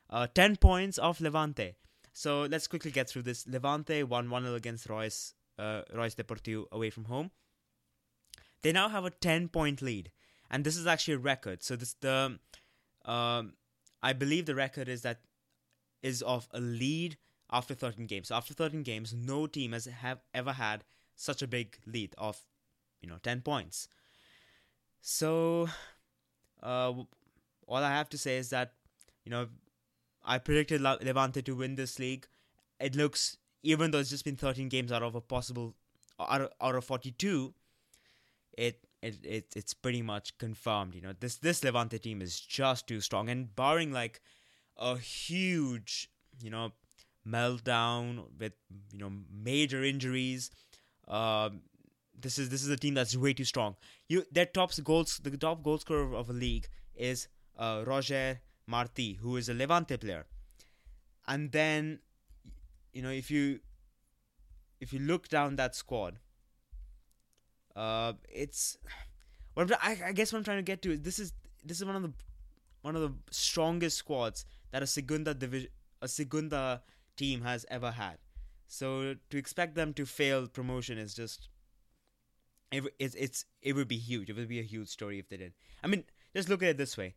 uh, 0.09 0.27
ten 0.27 0.55
points 0.55 1.00
off 1.00 1.19
Levante. 1.19 1.75
So 2.13 2.43
let's 2.43 2.67
quickly 2.67 2.91
get 2.91 3.09
through 3.09 3.24
this. 3.24 3.45
Levante 3.47 4.03
won 4.03 4.29
one 4.29 4.43
0 4.43 4.55
against 4.55 4.89
Royce 4.89 5.33
uh, 5.59 5.81
Reus 5.93 6.15
Deportivo 6.15 6.65
away 6.71 6.89
from 6.89 7.05
home. 7.05 7.31
They 8.61 8.71
now 8.71 8.89
have 8.89 9.05
a 9.05 9.09
ten 9.09 9.47
point 9.47 9.81
lead, 9.81 10.11
and 10.49 10.63
this 10.63 10.77
is 10.77 10.87
actually 10.87 11.15
a 11.15 11.19
record. 11.19 11.63
So 11.63 11.75
this 11.75 11.93
the 11.93 12.39
um, 13.05 13.53
I 14.01 14.13
believe 14.13 14.45
the 14.45 14.55
record 14.55 14.89
is 14.89 15.01
that 15.01 15.21
is 16.01 16.21
of 16.21 16.47
a 16.51 16.59
lead 16.59 17.17
after 17.51 17.73
13 17.73 18.05
games. 18.07 18.27
So 18.27 18.35
after 18.35 18.53
13 18.53 18.83
games, 18.83 19.13
no 19.13 19.47
team 19.47 19.71
has 19.71 19.85
have 19.85 20.19
ever 20.33 20.53
had 20.53 20.83
such 21.15 21.41
a 21.41 21.47
big 21.47 21.77
lead 21.85 22.13
of 22.17 22.39
you 23.01 23.09
know 23.09 23.17
10 23.23 23.41
points. 23.41 23.87
So 25.01 25.69
uh, 26.61 26.93
all 27.67 27.83
I 27.83 27.89
have 27.89 28.09
to 28.09 28.17
say 28.17 28.37
is 28.37 28.49
that 28.49 28.73
you 29.23 29.31
know 29.31 29.47
I 30.23 30.37
predicted 30.37 30.81
Levante 30.81 31.41
to 31.41 31.55
win 31.55 31.75
this 31.75 31.99
league. 31.99 32.27
It 32.79 32.95
looks 32.95 33.37
even 33.63 33.91
though 33.91 33.99
it's 33.99 34.09
just 34.09 34.25
been 34.25 34.35
13 34.35 34.69
games 34.69 34.91
out 34.91 35.03
of 35.03 35.15
a 35.15 35.21
possible 35.21 35.75
out 36.19 36.41
of, 36.41 36.49
out 36.61 36.75
of 36.75 36.83
42, 36.83 37.53
it 38.57 38.83
it, 39.01 39.23
it 39.23 39.53
it's 39.55 39.73
pretty 39.73 40.01
much 40.01 40.37
confirmed. 40.37 40.95
You 40.95 41.01
know, 41.01 41.13
this 41.19 41.37
this 41.37 41.63
Levante 41.63 41.99
team 41.99 42.21
is 42.21 42.39
just 42.39 42.87
too 42.87 42.99
strong, 42.99 43.29
and 43.29 43.55
barring 43.55 43.91
like 43.91 44.21
a 44.75 44.97
huge, 44.97 46.09
you 46.41 46.49
know, 46.49 46.73
meltdown 47.27 48.25
with 48.37 48.53
you 48.91 48.99
know 48.99 49.11
major 49.31 49.83
injuries, 49.83 50.51
um, 51.07 51.61
this 52.19 52.39
is 52.39 52.49
this 52.49 52.63
is 52.63 52.69
a 52.69 52.77
team 52.77 52.93
that's 52.95 53.15
way 53.15 53.33
too 53.33 53.45
strong. 53.45 53.75
You 54.07 54.23
their 54.31 54.45
top 54.45 54.71
goals 54.83 55.19
the 55.23 55.37
top 55.37 55.63
goal 55.63 55.77
scorer 55.77 56.15
of 56.15 56.29
a 56.29 56.33
league 56.33 56.67
is 56.95 57.27
uh, 57.57 57.83
Roger 57.85 58.41
Marti, 58.65 59.13
who 59.13 59.37
is 59.37 59.49
a 59.49 59.53
Levante 59.53 59.97
player, 59.97 60.25
and 61.27 61.51
then 61.51 61.99
you 62.93 63.01
know 63.01 63.11
if 63.11 63.29
you 63.29 63.59
if 64.79 64.91
you 64.93 64.99
look 64.99 65.27
down 65.27 65.55
that 65.55 65.75
squad 65.75 66.19
uh, 67.77 68.13
it's 68.27 68.77
what 69.53 69.72
I, 69.84 69.98
I 70.07 70.12
guess 70.12 70.34
what 70.34 70.39
I'm 70.39 70.43
trying 70.43 70.57
to 70.57 70.63
get 70.63 70.81
to 70.81 70.91
is 70.93 71.01
this 71.01 71.19
is 71.19 71.34
this 71.63 71.77
is 71.77 71.86
one 71.86 71.96
of 71.96 72.01
the 72.01 72.12
one 72.81 72.96
of 72.96 73.01
the 73.01 73.13
strongest 73.29 73.98
squads 73.98 74.46
that 74.72 74.81
a 74.81 74.88
Segunda 74.88 75.34
division 75.34 75.69
a 76.01 76.07
Segunda 76.07 76.81
team 77.15 77.41
has 77.41 77.65
ever 77.69 77.91
had. 77.91 78.17
So 78.67 79.15
to 79.29 79.38
expect 79.38 79.75
them 79.75 79.93
to 79.93 80.05
fail 80.05 80.48
promotion 80.48 80.98
is 80.98 81.13
just 81.13 81.50
it, 82.72 82.84
it's 82.98 83.15
it's 83.15 83.46
it 83.62 83.74
would 83.74 83.88
be 83.88 83.98
huge. 83.98 84.29
It 84.29 84.36
would 84.36 84.50
be 84.50 84.60
a 84.60 84.63
huge 84.63 84.89
story 84.89 85.19
if 85.19 85.29
they 85.29 85.38
did. 85.38 85.53
I 85.84 85.88
mean, 85.88 86.03
just 86.36 86.50
look 86.50 86.63
at 86.63 86.69
it 86.69 86.77
this 86.77 86.98
way: 86.98 87.13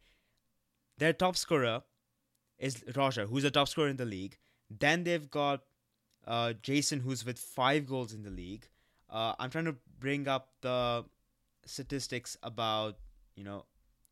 their 0.98 1.14
top 1.14 1.36
scorer 1.36 1.82
is 2.58 2.84
Roger, 2.94 3.26
who's 3.26 3.44
a 3.44 3.50
top 3.50 3.68
scorer 3.68 3.88
in 3.88 3.96
the 3.96 4.04
league. 4.04 4.36
Then 4.68 5.04
they've 5.04 5.30
got 5.30 5.62
uh, 6.26 6.52
Jason, 6.62 7.00
who's 7.00 7.24
with 7.24 7.38
five 7.38 7.86
goals 7.86 8.12
in 8.12 8.22
the 8.22 8.30
league. 8.30 8.68
Uh, 9.10 9.34
I'm 9.38 9.50
trying 9.50 9.64
to 9.64 9.76
bring 9.98 10.28
up 10.28 10.50
the 10.60 11.04
statistics 11.66 12.36
about 12.42 12.96
you 13.34 13.44
know 13.44 13.64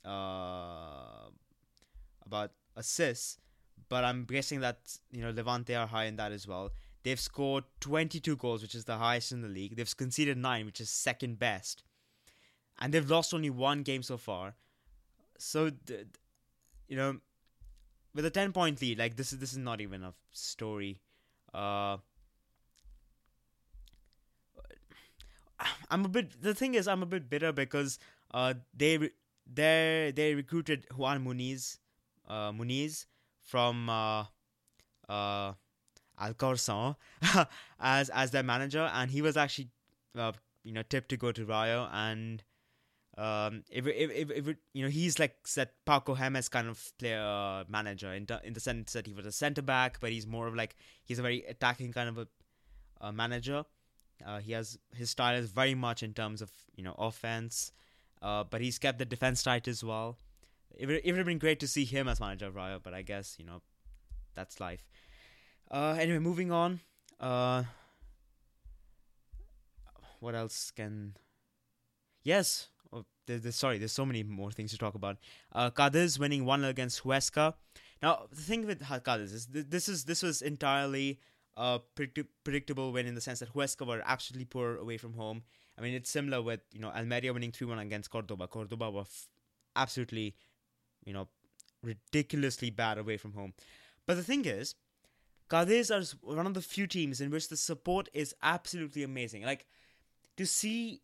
uh, 0.05 1.29
about 2.27 2.53
assists, 2.77 3.39
but 3.89 4.05
I'm 4.05 4.25
guessing 4.25 4.61
that 4.61 4.99
you 5.11 5.23
know 5.23 5.31
Levante 5.31 5.75
are 5.75 5.87
high 5.87 6.05
in 6.05 6.17
that 6.17 6.33
as 6.33 6.47
well. 6.47 6.71
They've 7.05 7.21
scored 7.21 7.65
22 7.81 8.37
goals, 8.37 8.61
which 8.61 8.75
is 8.75 8.85
the 8.85 8.97
highest 8.97 9.33
in 9.33 9.41
the 9.41 9.49
league. 9.49 9.77
They've 9.77 9.97
conceded 9.97 10.37
nine, 10.37 10.67
which 10.67 10.81
is 10.81 10.91
second 10.91 11.39
best, 11.39 11.85
and 12.79 12.93
they've 12.93 13.09
lost 13.09 13.33
only 13.33 13.51
one 13.51 13.83
game 13.83 14.03
so 14.03 14.17
far. 14.17 14.55
So, 15.39 15.71
you 16.89 16.97
know, 16.97 17.21
with 18.15 18.27
a 18.27 18.31
10 18.31 18.53
point 18.53 18.83
lead, 18.83 18.99
like 18.99 19.17
this 19.17 19.33
is 19.33 19.39
this 19.39 19.53
is 19.53 19.59
not 19.59 19.81
even 19.81 20.03
a 20.03 20.13
story. 20.33 21.01
Uh, 21.55 21.99
I'm 25.91 26.05
a 26.05 26.09
bit. 26.09 26.43
The 26.43 26.55
thing 26.55 26.75
is, 26.75 26.87
I'm 26.89 27.03
a 27.03 27.07
bit 27.07 27.29
bitter 27.29 27.53
because 27.53 27.99
uh 28.33 28.55
they 28.77 29.11
they 29.53 30.13
they 30.15 30.35
recruited 30.35 30.87
Juan 30.97 31.25
Muniz, 31.25 31.79
uh 32.29 32.53
Muniz 32.53 33.07
from 33.43 33.89
uh 33.89 34.25
uh 35.09 35.53
Alcorcon 36.21 36.97
as 37.81 38.11
as 38.11 38.31
their 38.31 38.43
manager, 38.43 38.91
and 38.93 39.11
he 39.11 39.23
was 39.23 39.37
actually 39.37 39.71
uh, 40.17 40.33
you 40.65 40.73
know 40.73 40.83
tipped 40.83 41.09
to 41.11 41.17
go 41.17 41.33
to 41.33 41.45
Rayo, 41.45 41.89
and 41.93 42.43
um 43.17 43.65
if 43.71 43.87
if 43.87 44.11
if, 44.11 44.31
if 44.31 44.49
it, 44.49 44.59
you 44.75 44.83
know 44.85 44.91
he's 44.91 45.19
like 45.19 45.37
said 45.45 45.71
Paco 45.87 46.15
Jemez 46.15 46.51
kind 46.51 46.69
of 46.69 46.93
player 46.99 47.21
uh, 47.21 47.65
manager 47.69 48.13
in 48.13 48.27
in 48.45 48.53
the 48.53 48.61
sense 48.61 48.93
that 48.93 49.07
he 49.07 49.15
was 49.15 49.27
a 49.27 49.33
centre 49.33 49.63
back, 49.63 49.99
but 50.01 50.11
he's 50.13 50.27
more 50.27 50.47
of 50.47 50.55
like 50.55 50.77
he's 51.05 51.19
a 51.19 51.23
very 51.23 51.43
attacking 51.45 51.93
kind 51.93 52.09
of 52.09 52.19
a, 52.19 52.29
a 53.01 53.13
manager. 53.13 53.65
Uh, 54.25 54.39
he 54.39 54.53
has 54.53 54.79
his 54.95 55.11
style 55.11 55.37
is 55.37 55.51
very 55.51 55.75
much 55.75 56.03
in 56.03 56.13
terms 56.13 56.43
of 56.43 56.51
you 56.77 56.83
know 56.83 56.95
offense, 56.99 57.73
uh, 58.23 58.45
but 58.45 58.61
he's 58.61 58.79
kept 58.79 58.99
the 58.99 59.05
defense 59.05 59.43
tight 59.43 59.69
as 59.69 59.85
well. 59.85 60.17
It 60.77 60.87
would, 60.87 61.01
it 61.05 61.13
would 61.13 61.19
have 61.19 61.27
been 61.27 61.39
great 61.39 61.61
to 61.61 61.69
see 61.69 61.85
him 61.85 62.09
as 62.09 62.21
manager 62.21 62.47
of 62.47 62.57
Rayo, 62.57 62.81
but 62.83 62.95
I 62.95 63.03
guess 63.03 63.37
you 63.39 63.45
know 63.45 63.63
that's 64.35 64.61
life. 64.61 64.85
Uh, 65.71 65.97
anyway, 65.99 66.19
moving 66.19 66.51
on. 66.51 66.81
Uh, 67.21 67.65
what 70.21 70.35
else 70.35 70.71
can? 70.71 71.17
Yes. 72.23 72.69
Oh, 72.93 73.05
there's, 73.27 73.55
sorry, 73.55 73.79
there's 73.79 73.93
so 73.93 74.07
many 74.07 74.23
more 74.23 74.51
things 74.51 74.71
to 74.71 74.79
talk 74.79 74.95
about. 74.95 75.19
Uh, 75.53 75.71
Cadiz 75.71 76.19
winning 76.19 76.45
one 76.45 76.65
against 76.65 77.05
Huesca. 77.05 77.55
Now 78.03 78.27
the 78.31 78.37
thing 78.43 78.67
with 78.67 78.83
Cadiz 78.83 79.33
is 79.33 79.47
this 79.51 79.89
is 79.89 80.05
this 80.05 80.23
was 80.23 80.43
entirely 80.43 81.19
a 81.59 81.81
predict- 81.97 82.45
predictable 82.45 82.93
win 82.93 83.07
in 83.07 83.15
the 83.17 83.21
sense 83.21 83.41
that 83.41 83.53
Huesca 83.53 83.87
were 83.87 84.01
absolutely 84.07 84.45
poor 84.45 84.77
away 84.77 84.97
from 84.97 85.15
home. 85.15 85.43
I 85.77 85.83
mean, 85.83 85.95
it's 85.95 86.09
similar 86.09 86.41
with 86.41 86.61
you 86.73 86.81
know 86.81 86.91
Almeria 86.91 87.33
winning 87.33 87.53
three 87.53 87.67
one 87.67 87.79
against 87.81 88.11
Cordoba. 88.11 88.47
Cordoba 88.47 88.91
were 88.91 89.03
f- 89.03 89.27
absolutely, 89.75 90.37
you 91.05 91.13
know, 91.13 91.29
ridiculously 91.83 92.71
bad 92.71 92.97
away 92.97 93.17
from 93.17 93.33
home. 93.33 93.53
But 94.07 94.17
the 94.17 94.23
thing 94.23 94.45
is, 94.45 94.77
Cadiz 95.51 95.91
are 95.91 96.03
one 96.23 96.47
of 96.47 96.55
the 96.55 96.63
few 96.63 96.87
teams 96.87 97.21
in 97.21 97.31
which 97.31 97.49
the 97.49 97.57
support 97.57 98.09
is 98.13 98.35
absolutely 98.43 99.03
amazing. 99.03 99.43
Like 99.43 99.67
to 100.37 100.47
see, 100.47 101.03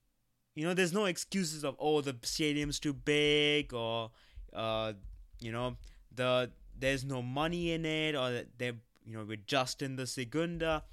you 0.54 0.64
know, 0.64 0.74
there's 0.74 0.92
no 0.92 1.06
excuses 1.06 1.64
of 1.64 1.76
oh 1.80 2.00
the 2.00 2.16
stadium's 2.22 2.78
too 2.78 2.92
big 2.92 3.74
or 3.74 4.12
uh, 4.52 4.92
you 5.40 5.50
know 5.50 5.76
the 6.14 6.50
there's 6.78 7.04
no 7.04 7.22
money 7.22 7.72
in 7.72 7.84
it 7.84 8.14
or 8.14 8.44
they 8.58 8.72
you 9.04 9.16
know 9.16 9.24
with 9.24 9.46
Justin 9.46 9.96
the 9.96 10.06
Segunda. 10.06 10.84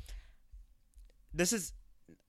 This 1.33 1.53
is 1.53 1.73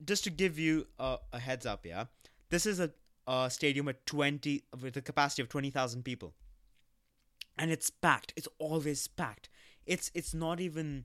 just 0.05 0.25
to 0.25 0.31
give 0.31 0.59
you 0.59 0.87
a, 0.99 1.19
a 1.33 1.39
heads 1.39 1.67
up. 1.67 1.85
Yeah, 1.85 2.07
this 2.51 2.67
is 2.67 2.81
a, 2.81 2.91
a 3.27 3.51
stadium 3.51 3.87
with 3.87 4.05
twenty 4.05 4.65
with 4.81 4.97
a 4.97 5.03
capacity 5.03 5.43
of 5.43 5.49
twenty 5.49 5.71
thousand 5.71 6.05
people, 6.05 6.35
and 7.59 7.71
it's 7.71 7.91
packed. 7.91 8.33
It's 8.37 8.49
always 8.59 9.07
packed. 9.09 9.49
It's 9.87 10.11
it's 10.15 10.35
not 10.35 10.61
even. 10.61 11.05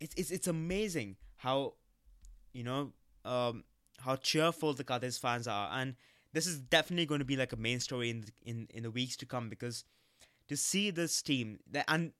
It's 0.00 0.14
it's 0.16 0.30
it's 0.30 0.46
amazing 0.48 1.16
how, 1.36 1.74
you 2.52 2.64
know, 2.64 2.92
um, 3.24 3.64
how 4.00 4.16
cheerful 4.16 4.74
the 4.74 4.84
Cadiz 4.84 5.16
fans 5.16 5.48
are, 5.48 5.70
and 5.72 5.94
this 6.32 6.46
is 6.46 6.58
definitely 6.58 7.06
going 7.06 7.20
to 7.20 7.24
be 7.24 7.36
like 7.36 7.52
a 7.52 7.56
main 7.56 7.80
story 7.80 8.10
in 8.10 8.20
the, 8.22 8.32
in 8.44 8.66
in 8.74 8.82
the 8.82 8.90
weeks 8.90 9.16
to 9.18 9.26
come 9.26 9.48
because 9.48 9.84
to 10.48 10.56
see 10.56 10.90
this 10.90 11.22
team 11.22 11.58
and 11.88 12.12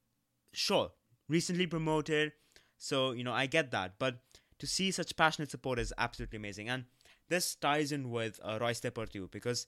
sure 0.53 0.93
recently 1.29 1.67
promoted. 1.67 2.33
So 2.79 3.13
you 3.13 3.25
know 3.25 3.33
i 3.33 3.47
get 3.47 3.71
that. 3.71 3.95
But 3.99 4.19
to 4.59 4.67
see 4.67 4.91
such 4.91 5.17
passionate 5.17 5.51
support 5.51 5.79
is 5.79 5.93
absolutely 5.99 6.37
amazing. 6.37 6.69
And 6.69 6.85
this 7.29 7.55
ties 7.55 7.93
in 7.93 8.11
with 8.11 8.41
uh, 8.43 8.59
Royce 8.61 8.81
Deportivo 8.81 9.31
because 9.31 9.67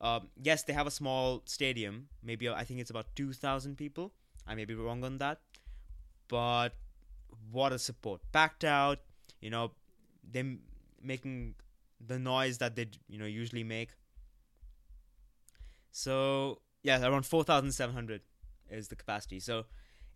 um, 0.00 0.28
yes 0.42 0.62
they 0.62 0.72
have 0.72 0.86
a 0.86 0.90
small 0.90 1.42
stadium. 1.46 2.08
Maybe 2.22 2.48
i 2.48 2.64
think 2.64 2.80
it's 2.80 2.90
about 2.90 3.14
2000 3.14 3.76
people. 3.76 4.12
I 4.46 4.54
may 4.54 4.64
be 4.64 4.74
wrong 4.74 5.04
on 5.04 5.18
that. 5.18 5.40
But 6.28 6.70
what 7.50 7.72
a 7.72 7.78
support. 7.78 8.20
Packed 8.32 8.64
out 8.64 9.00
you 9.40 9.50
know 9.50 9.72
them 10.32 10.60
making 11.02 11.54
the 12.04 12.18
noise 12.18 12.58
that 12.58 12.76
they 12.76 12.88
you 13.08 13.18
know 13.18 13.26
usually 13.26 13.64
make. 13.64 13.90
So 15.92 16.60
yeah, 16.82 17.02
around 17.06 17.26
four 17.26 17.44
thousand 17.44 17.72
seven 17.72 17.94
hundred 17.94 18.22
is 18.70 18.88
the 18.88 18.96
capacity. 18.96 19.40
So 19.40 19.64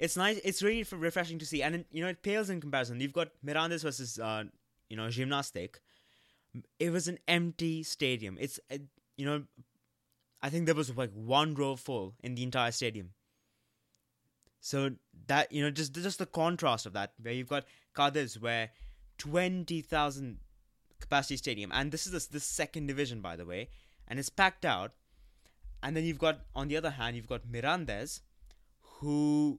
it's 0.01 0.17
nice. 0.17 0.41
It's 0.43 0.63
really 0.63 0.85
refreshing 0.91 1.39
to 1.39 1.47
see, 1.47 1.63
and 1.63 1.85
you 1.93 2.03
know 2.03 2.09
it 2.09 2.23
pales 2.23 2.49
in 2.49 2.61
comparison. 2.61 3.01
You've 3.01 3.13
got 3.13 3.29
Mirandes 3.47 3.83
versus 3.83 4.19
uh, 4.19 4.45
you 4.89 4.97
know 4.97 5.09
Gymnastic. 5.09 5.81
It 6.79 6.91
was 6.91 7.07
an 7.07 7.19
empty 7.29 7.83
stadium. 7.83 8.39
It's 8.41 8.59
uh, 8.73 8.79
you 9.19 9.27
know, 9.27 9.45
I 10.43 10.49
think 10.49 10.65
there 10.65 10.75
was 10.75 10.97
like 10.97 11.13
one 11.13 11.55
row 11.55 11.77
full 11.77 12.15
in 12.25 12.35
the 12.35 12.43
entire 12.43 12.73
stadium. 12.73 13.11
So 14.61 14.93
that 15.27 15.53
you 15.53 15.63
know, 15.63 15.71
just 15.71 15.95
just 15.95 16.19
the 16.19 16.27
contrast 16.27 16.87
of 16.87 16.95
that, 16.95 17.13
where 17.21 17.35
you've 17.35 17.49
got 17.49 17.67
Cadiz, 17.95 18.41
where 18.41 18.71
twenty 19.19 19.83
thousand 19.83 20.39
capacity 20.99 21.37
stadium, 21.37 21.71
and 21.75 21.93
this 21.93 22.07
is 22.07 22.13
the, 22.13 22.33
the 22.33 22.41
second 22.41 22.87
division, 22.87 23.21
by 23.21 23.37
the 23.37 23.45
way, 23.45 23.69
and 24.09 24.19
it's 24.19 24.31
packed 24.31 24.65
out 24.65 24.93
and 25.83 25.97
then 25.97 26.05
you've 26.05 26.19
got 26.19 26.41
on 26.55 26.69
the 26.69 26.77
other 26.77 26.91
hand 26.91 27.17
you've 27.17 27.27
got 27.27 27.47
Mirandes 27.47 28.21
who 28.81 29.59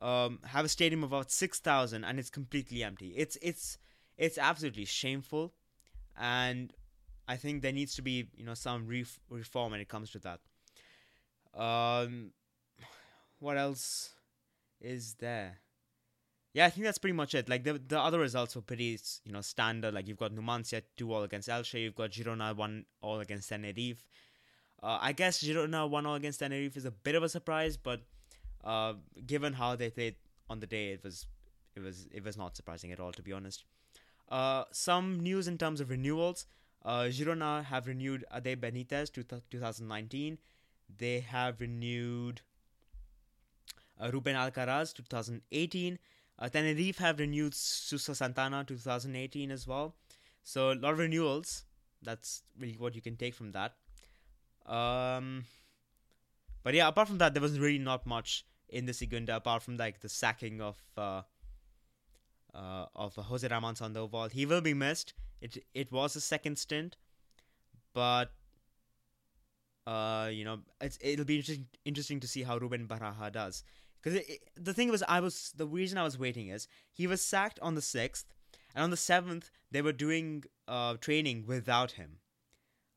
um, 0.00 0.40
have 0.44 0.64
a 0.64 0.68
stadium 0.68 1.04
of 1.04 1.12
about 1.12 1.30
6000 1.30 2.04
and 2.04 2.18
it's 2.18 2.30
completely 2.30 2.82
empty. 2.82 3.14
It's 3.16 3.36
it's 3.42 3.78
it's 4.16 4.38
absolutely 4.38 4.84
shameful. 4.84 5.54
And 6.20 6.72
i 7.30 7.36
think 7.36 7.60
there 7.60 7.72
needs 7.72 7.94
to 7.94 8.00
be 8.00 8.26
you 8.36 8.44
know 8.44 8.54
some 8.54 8.86
ref- 8.86 9.20
reform 9.28 9.72
when 9.72 9.80
it 9.80 9.88
comes 9.88 10.10
to 10.10 10.18
that. 10.18 10.40
Um 11.54 12.32
what 13.38 13.56
else 13.56 14.14
is 14.80 15.14
there? 15.14 15.58
Yeah, 16.54 16.66
I 16.66 16.70
think 16.70 16.84
that's 16.86 16.98
pretty 16.98 17.14
much 17.14 17.34
it. 17.34 17.48
Like 17.48 17.64
the 17.64 17.74
the 17.74 18.00
other 18.00 18.18
results 18.18 18.56
were 18.56 18.62
pretty, 18.62 18.98
you 19.24 19.32
know, 19.32 19.42
standard. 19.42 19.94
Like 19.94 20.08
you've 20.08 20.18
got 20.18 20.32
Numancia 20.32 20.82
two 20.96 21.12
all 21.12 21.22
against 21.22 21.48
Elche, 21.48 21.82
you've 21.82 21.94
got 21.94 22.10
Girona 22.10 22.56
one 22.56 22.86
all 23.00 23.20
against 23.20 23.48
Tenerife, 23.50 24.04
uh, 24.82 24.98
I 25.00 25.12
guess 25.12 25.42
Girona 25.42 25.88
one 25.88 26.06
all 26.06 26.14
against 26.14 26.40
Tenerife 26.40 26.76
is 26.76 26.84
a 26.84 26.90
bit 26.90 27.14
of 27.14 27.22
a 27.22 27.28
surprise, 27.28 27.76
but 27.76 28.00
uh, 28.64 28.94
given 29.26 29.52
how 29.54 29.76
they 29.76 29.90
played 29.90 30.16
on 30.50 30.60
the 30.60 30.66
day, 30.66 30.92
it 30.92 31.04
was 31.04 31.26
it 31.74 31.82
was 31.82 32.08
it 32.12 32.24
was 32.24 32.36
not 32.36 32.56
surprising 32.56 32.92
at 32.92 33.00
all, 33.00 33.12
to 33.12 33.22
be 33.22 33.32
honest. 33.32 33.64
Uh, 34.28 34.64
some 34.72 35.20
news 35.20 35.48
in 35.48 35.58
terms 35.58 35.80
of 35.80 35.90
renewals. 35.90 36.46
Uh, 36.84 37.04
Girona 37.04 37.64
have 37.64 37.86
renewed 37.86 38.24
Aday 38.34 38.56
Benitez 38.56 39.12
to 39.12 39.24
2019. 39.24 40.38
They 40.96 41.20
have 41.20 41.60
renewed 41.60 42.40
uh, 44.00 44.10
Ruben 44.12 44.36
Alcaraz 44.36 44.94
2018. 44.94 45.98
Uh, 46.38 46.48
Tenerife 46.48 46.98
have 46.98 47.18
renewed 47.18 47.54
Suso 47.54 48.12
Santana 48.12 48.64
2018 48.64 49.50
as 49.50 49.66
well. 49.66 49.94
So 50.44 50.72
a 50.72 50.74
lot 50.74 50.92
of 50.92 50.98
renewals. 50.98 51.64
That's 52.02 52.42
really 52.58 52.76
what 52.78 52.94
you 52.94 53.02
can 53.02 53.16
take 53.16 53.34
from 53.34 53.52
that. 53.52 53.74
Um, 54.66 55.46
but 56.62 56.74
yeah, 56.74 56.88
apart 56.88 57.08
from 57.08 57.18
that, 57.18 57.34
there 57.34 57.42
was 57.42 57.58
really 57.58 57.78
not 57.78 58.06
much 58.06 58.44
in 58.68 58.86
the 58.86 58.92
Segunda 58.92 59.36
apart 59.36 59.62
from 59.62 59.76
like 59.76 60.00
the 60.00 60.08
sacking 60.08 60.60
of 60.60 60.76
uh, 60.96 61.22
uh, 62.54 62.86
of 62.94 63.14
Jose 63.14 63.46
Ramon 63.46 63.76
Sandoval. 63.76 64.28
He 64.28 64.46
will 64.46 64.60
be 64.60 64.74
missed. 64.74 65.14
It 65.40 65.64
it 65.74 65.92
was 65.92 66.16
a 66.16 66.20
second 66.20 66.58
stint, 66.58 66.96
but 67.94 68.32
uh, 69.86 70.28
you 70.30 70.44
know, 70.44 70.58
it's 70.80 70.98
it'll 71.00 71.24
be 71.24 71.36
interesting 71.36 71.66
interesting 71.84 72.20
to 72.20 72.28
see 72.28 72.42
how 72.42 72.58
Ruben 72.58 72.86
Baraja 72.86 73.32
does. 73.32 73.64
Because 74.02 74.20
the 74.54 74.74
thing 74.74 74.90
was, 74.90 75.02
I 75.08 75.20
was 75.20 75.52
the 75.56 75.66
reason 75.66 75.98
I 75.98 76.04
was 76.04 76.18
waiting 76.18 76.48
is 76.48 76.68
he 76.92 77.06
was 77.06 77.20
sacked 77.20 77.58
on 77.60 77.74
the 77.74 77.82
sixth, 77.82 78.26
and 78.74 78.84
on 78.84 78.90
the 78.90 78.96
seventh 78.96 79.50
they 79.70 79.82
were 79.82 79.92
doing 79.92 80.44
uh, 80.66 80.94
training 81.00 81.44
without 81.46 81.92
him. 81.92 82.18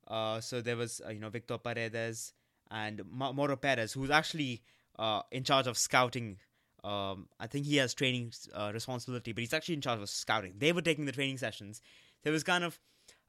Uh, 0.08 0.42
so 0.42 0.62
there 0.62 0.76
was 0.76 1.02
uh, 1.06 1.12
you 1.12 1.20
know 1.20 1.30
Victor 1.30 1.58
Paredes 1.58 2.34
and 2.70 3.02
Mauro 3.10 3.56
Perez, 3.56 3.94
who's 3.94 4.10
actually 4.10 4.62
uh, 5.02 5.24
in 5.32 5.44
charge 5.44 5.68
of 5.68 5.78
scouting. 5.78 6.38
Um, 6.84 7.28
I 7.40 7.48
think 7.48 7.66
he 7.66 7.78
has 7.78 7.94
training 7.94 8.34
uh, 8.54 8.72
responsibility, 8.74 9.34
but 9.34 9.42
he's 9.42 9.54
actually 9.54 9.76
in 9.76 9.82
charge 9.82 10.00
of 10.00 10.10
scouting. 10.10 10.54
They 10.58 10.72
were 10.72 10.82
taking 10.82 11.06
the 11.06 11.12
training 11.12 11.40
sessions. 11.40 11.82
There 12.24 12.32
was 12.32 12.44
kind 12.44 12.64
of 12.64 12.80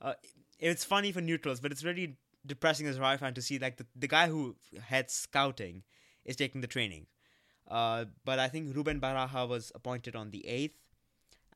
uh, 0.01 0.15
it's 0.59 0.85
funny 0.85 1.13
for 1.13 1.21
neutrals, 1.21 1.61
but 1.61 1.73
it's 1.73 1.85
really 1.85 2.17
depressing 2.47 2.87
as 2.87 2.99
a 2.99 3.01
Rai 3.01 3.17
fan 3.17 3.35
to 3.35 3.43
see 3.43 3.59
like 3.59 3.79
the, 3.79 3.87
the 3.97 4.09
guy 4.09 4.29
who 4.29 4.57
heads 4.87 5.15
scouting 5.15 5.83
is 6.25 6.37
taking 6.37 6.61
the 6.61 6.67
training. 6.67 7.07
Uh, 7.69 8.05
but 8.25 8.39
I 8.39 8.49
think 8.49 8.75
Ruben 8.77 9.01
Baraja 9.01 9.49
was 9.49 9.73
appointed 9.75 10.15
on 10.15 10.31
the 10.31 10.47
eighth, 10.47 10.77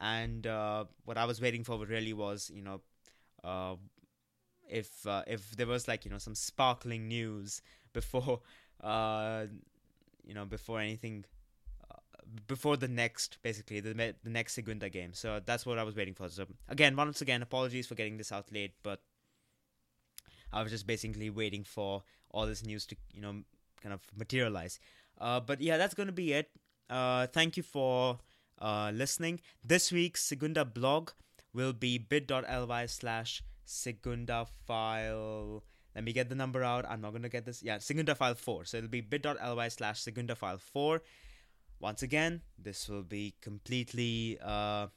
and 0.01 0.47
uh, 0.47 0.85
what 1.05 1.19
I 1.19 1.27
was 1.27 1.41
waiting 1.41 1.65
for 1.65 1.85
really 1.85 2.15
was 2.15 2.51
you 2.55 2.63
know 2.63 2.81
uh, 3.45 3.77
if 4.69 5.07
uh, 5.07 5.25
if 5.27 5.57
there 5.57 5.67
was 5.67 5.89
like 5.89 6.07
you 6.07 6.11
know 6.11 6.19
some 6.19 6.35
sparkling 6.35 7.07
news 7.09 7.61
before 7.93 8.41
uh 8.83 9.47
you 10.27 10.35
know 10.35 10.45
before 10.45 10.81
anything 10.81 11.25
uh, 11.91 11.97
before 12.47 12.77
the 12.77 12.89
next 12.89 13.39
basically 13.43 13.81
the 13.81 13.95
the 13.95 14.31
next 14.31 14.55
Segunda 14.55 14.89
game. 14.89 15.13
So 15.15 15.41
that's 15.45 15.65
what 15.65 15.79
I 15.79 15.83
was 15.83 15.97
waiting 15.97 16.15
for. 16.15 16.29
So 16.29 16.47
again, 16.69 16.97
once 16.97 17.21
again, 17.21 17.43
apologies 17.43 17.87
for 17.87 17.95
getting 17.95 18.17
this 18.17 18.33
out 18.33 18.53
late, 18.53 18.75
but 18.83 19.01
I 20.53 20.63
was 20.63 20.73
just 20.73 20.87
basically 20.87 21.31
waiting 21.31 21.65
for 21.65 22.03
all 22.31 22.47
this 22.47 22.65
news 22.65 22.87
to 22.87 22.97
you 23.15 23.23
know 23.23 23.43
kind 23.83 23.93
of 23.93 24.03
materialize. 24.17 24.79
Uh, 25.19 25.41
but 25.41 25.61
yeah, 25.61 25.77
that's 25.77 25.95
gonna 25.95 26.13
be 26.13 26.33
it. 26.33 26.51
Uh, 26.91 27.27
thank 27.27 27.57
you 27.57 27.63
for 27.63 28.19
uh, 28.61 28.91
listening. 28.95 29.41
This 29.65 29.93
week's 29.93 30.23
Segunda 30.23 30.65
blog 30.65 31.11
will 31.53 31.73
be 31.73 31.99
bit.ly 31.99 32.87
slash 32.87 33.43
Segunda 33.65 34.47
file. 34.67 35.65
Let 35.97 36.05
me 36.05 36.13
get 36.13 36.29
the 36.29 36.35
number 36.35 36.63
out. 36.63 36.85
I'm 36.87 37.01
not 37.01 37.13
going 37.13 37.23
to 37.23 37.31
get 37.31 37.47
this. 37.47 37.63
Yeah, 37.63 37.79
Segunda 37.79 38.15
file 38.15 38.35
4. 38.35 38.67
So 38.67 38.77
it'll 38.77 38.91
be 38.91 39.01
bit.ly 39.01 39.69
slash 39.69 40.01
Segunda 40.01 40.35
file 40.35 40.59
4. 40.59 41.03
Once 41.81 42.03
again, 42.03 42.43
this 42.59 42.87
will 42.87 43.03
be 43.03 43.35
completely. 43.41 44.39
Uh, 44.45 44.89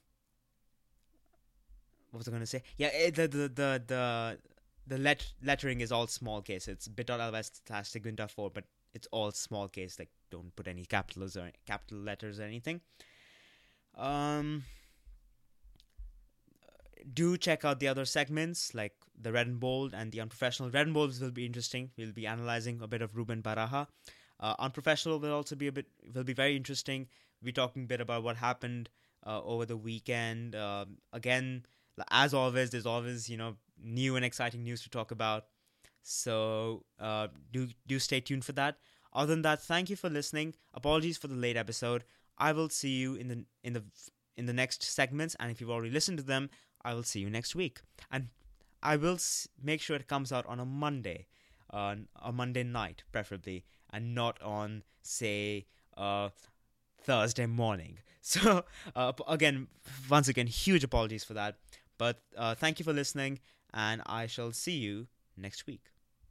what 2.12 2.18
was 2.18 2.28
I 2.28 2.32
going 2.32 2.42
to 2.42 2.46
say? 2.46 2.64
Yeah, 2.76 2.88
it, 2.88 3.16
the, 3.16 3.30
the, 3.30 3.38
the, 3.38 3.84
the, 3.88 4.38
the 4.88 4.98
let- 4.98 5.32
lettering 5.42 5.80
is 5.80 5.94
all 5.94 6.06
small 6.08 6.42
case. 6.42 6.68
It's 6.68 6.90
bit.ly 6.90 7.44
slash 7.66 7.88
Segunda 7.88 8.28
4, 8.28 8.50
but 8.50 8.66
it's 8.94 9.08
all 9.12 9.32
small 9.32 9.70
case. 9.70 10.00
Like, 10.00 10.10
don't 10.30 10.54
put 10.58 10.68
any 10.68 10.84
capitals 10.84 11.38
or 11.38 11.50
capital 11.66 12.00
letters 12.00 12.42
or 12.42 12.44
anything. 12.44 12.82
Um 13.98 14.66
do 17.14 17.38
check 17.38 17.64
out 17.64 17.80
the 17.80 17.88
other 17.88 18.06
segments 18.06 18.76
like 18.76 18.94
the 19.20 19.32
red 19.32 19.48
and 19.48 19.60
bold 19.60 19.94
and 19.94 20.12
the 20.12 20.22
unprofessional. 20.22 20.72
Red 20.72 20.88
and 20.88 20.94
bold 20.94 21.20
will 21.20 21.32
be 21.32 21.46
interesting. 21.46 21.92
We'll 21.98 22.14
be 22.14 22.28
analyzing 22.28 22.80
a 22.82 22.88
bit 22.88 23.02
of 23.02 23.16
Ruben 23.16 23.42
Baraja. 23.42 23.88
Uh, 24.40 24.56
unprofessional 24.60 25.20
will 25.20 25.34
also 25.34 25.56
be 25.56 25.68
a 25.68 25.72
bit 25.72 25.88
will 26.14 26.24
be 26.24 26.34
very 26.34 26.56
interesting. 26.56 27.08
We'll 27.42 27.48
be 27.48 27.52
talking 27.54 27.84
a 27.84 27.88
bit 27.88 28.02
about 28.02 28.24
what 28.24 28.38
happened 28.38 28.90
uh, 29.26 29.42
over 29.44 29.66
the 29.66 29.78
weekend. 29.78 30.56
Uh, 30.56 30.86
again, 31.12 31.66
as 32.10 32.34
always, 32.34 32.70
there's 32.70 32.86
always 32.86 33.30
you 33.30 33.38
know 33.38 33.56
new 33.82 34.16
and 34.16 34.24
exciting 34.24 34.64
news 34.64 34.82
to 34.84 34.90
talk 34.90 35.12
about. 35.12 35.46
So 36.02 36.86
uh, 37.00 37.28
do 37.52 37.68
do 37.88 38.00
stay 38.00 38.22
tuned 38.22 38.46
for 38.46 38.54
that. 38.54 38.78
Other 39.12 39.34
than 39.34 39.42
that, 39.42 39.62
thank 39.62 39.90
you 39.90 39.96
for 39.96 40.10
listening. 40.10 40.56
Apologies 40.74 41.18
for 41.18 41.28
the 41.28 41.36
late 41.36 41.58
episode. 41.58 42.04
I 42.38 42.54
will 42.54 42.70
see 42.70 42.98
you 42.98 43.16
in 43.16 43.28
the 43.28 43.46
in 43.64 43.74
the 43.74 43.84
in 44.38 44.46
the 44.46 44.54
next 44.54 44.84
segments, 44.84 45.36
and 45.40 45.52
if 45.52 45.60
you've 45.60 45.70
already 45.70 45.92
listened 45.92 46.18
to 46.20 46.24
them, 46.24 46.50
I 46.84 46.94
will 46.94 47.04
see 47.04 47.20
you 47.20 47.30
next 47.30 47.56
week. 47.56 47.82
And 48.10 48.30
I 48.82 48.96
will 48.96 49.18
make 49.62 49.82
sure 49.82 49.96
it 49.96 50.08
comes 50.08 50.32
out 50.32 50.46
on 50.46 50.60
a 50.60 50.66
Monday, 50.66 51.28
uh, 51.72 51.96
a 52.22 52.32
Monday 52.32 52.64
night, 52.64 53.04
preferably, 53.12 53.66
and 53.92 54.16
not 54.16 54.42
on, 54.42 54.84
say, 55.02 55.66
uh, 55.98 56.30
Thursday 57.02 57.46
morning. 57.46 58.00
So, 58.22 58.64
uh, 58.96 59.14
again, 59.28 59.70
once 60.08 60.28
again, 60.28 60.46
huge 60.46 60.84
apologies 60.84 61.24
for 61.24 61.34
that. 61.34 61.56
But 61.98 62.20
uh, 62.38 62.54
thank 62.54 62.78
you 62.78 62.84
for 62.84 62.94
listening, 62.94 63.40
and 63.74 64.04
I 64.06 64.28
shall 64.28 64.52
see 64.52 64.78
you 64.78 65.08
next 65.36 65.66
week. 65.66 65.86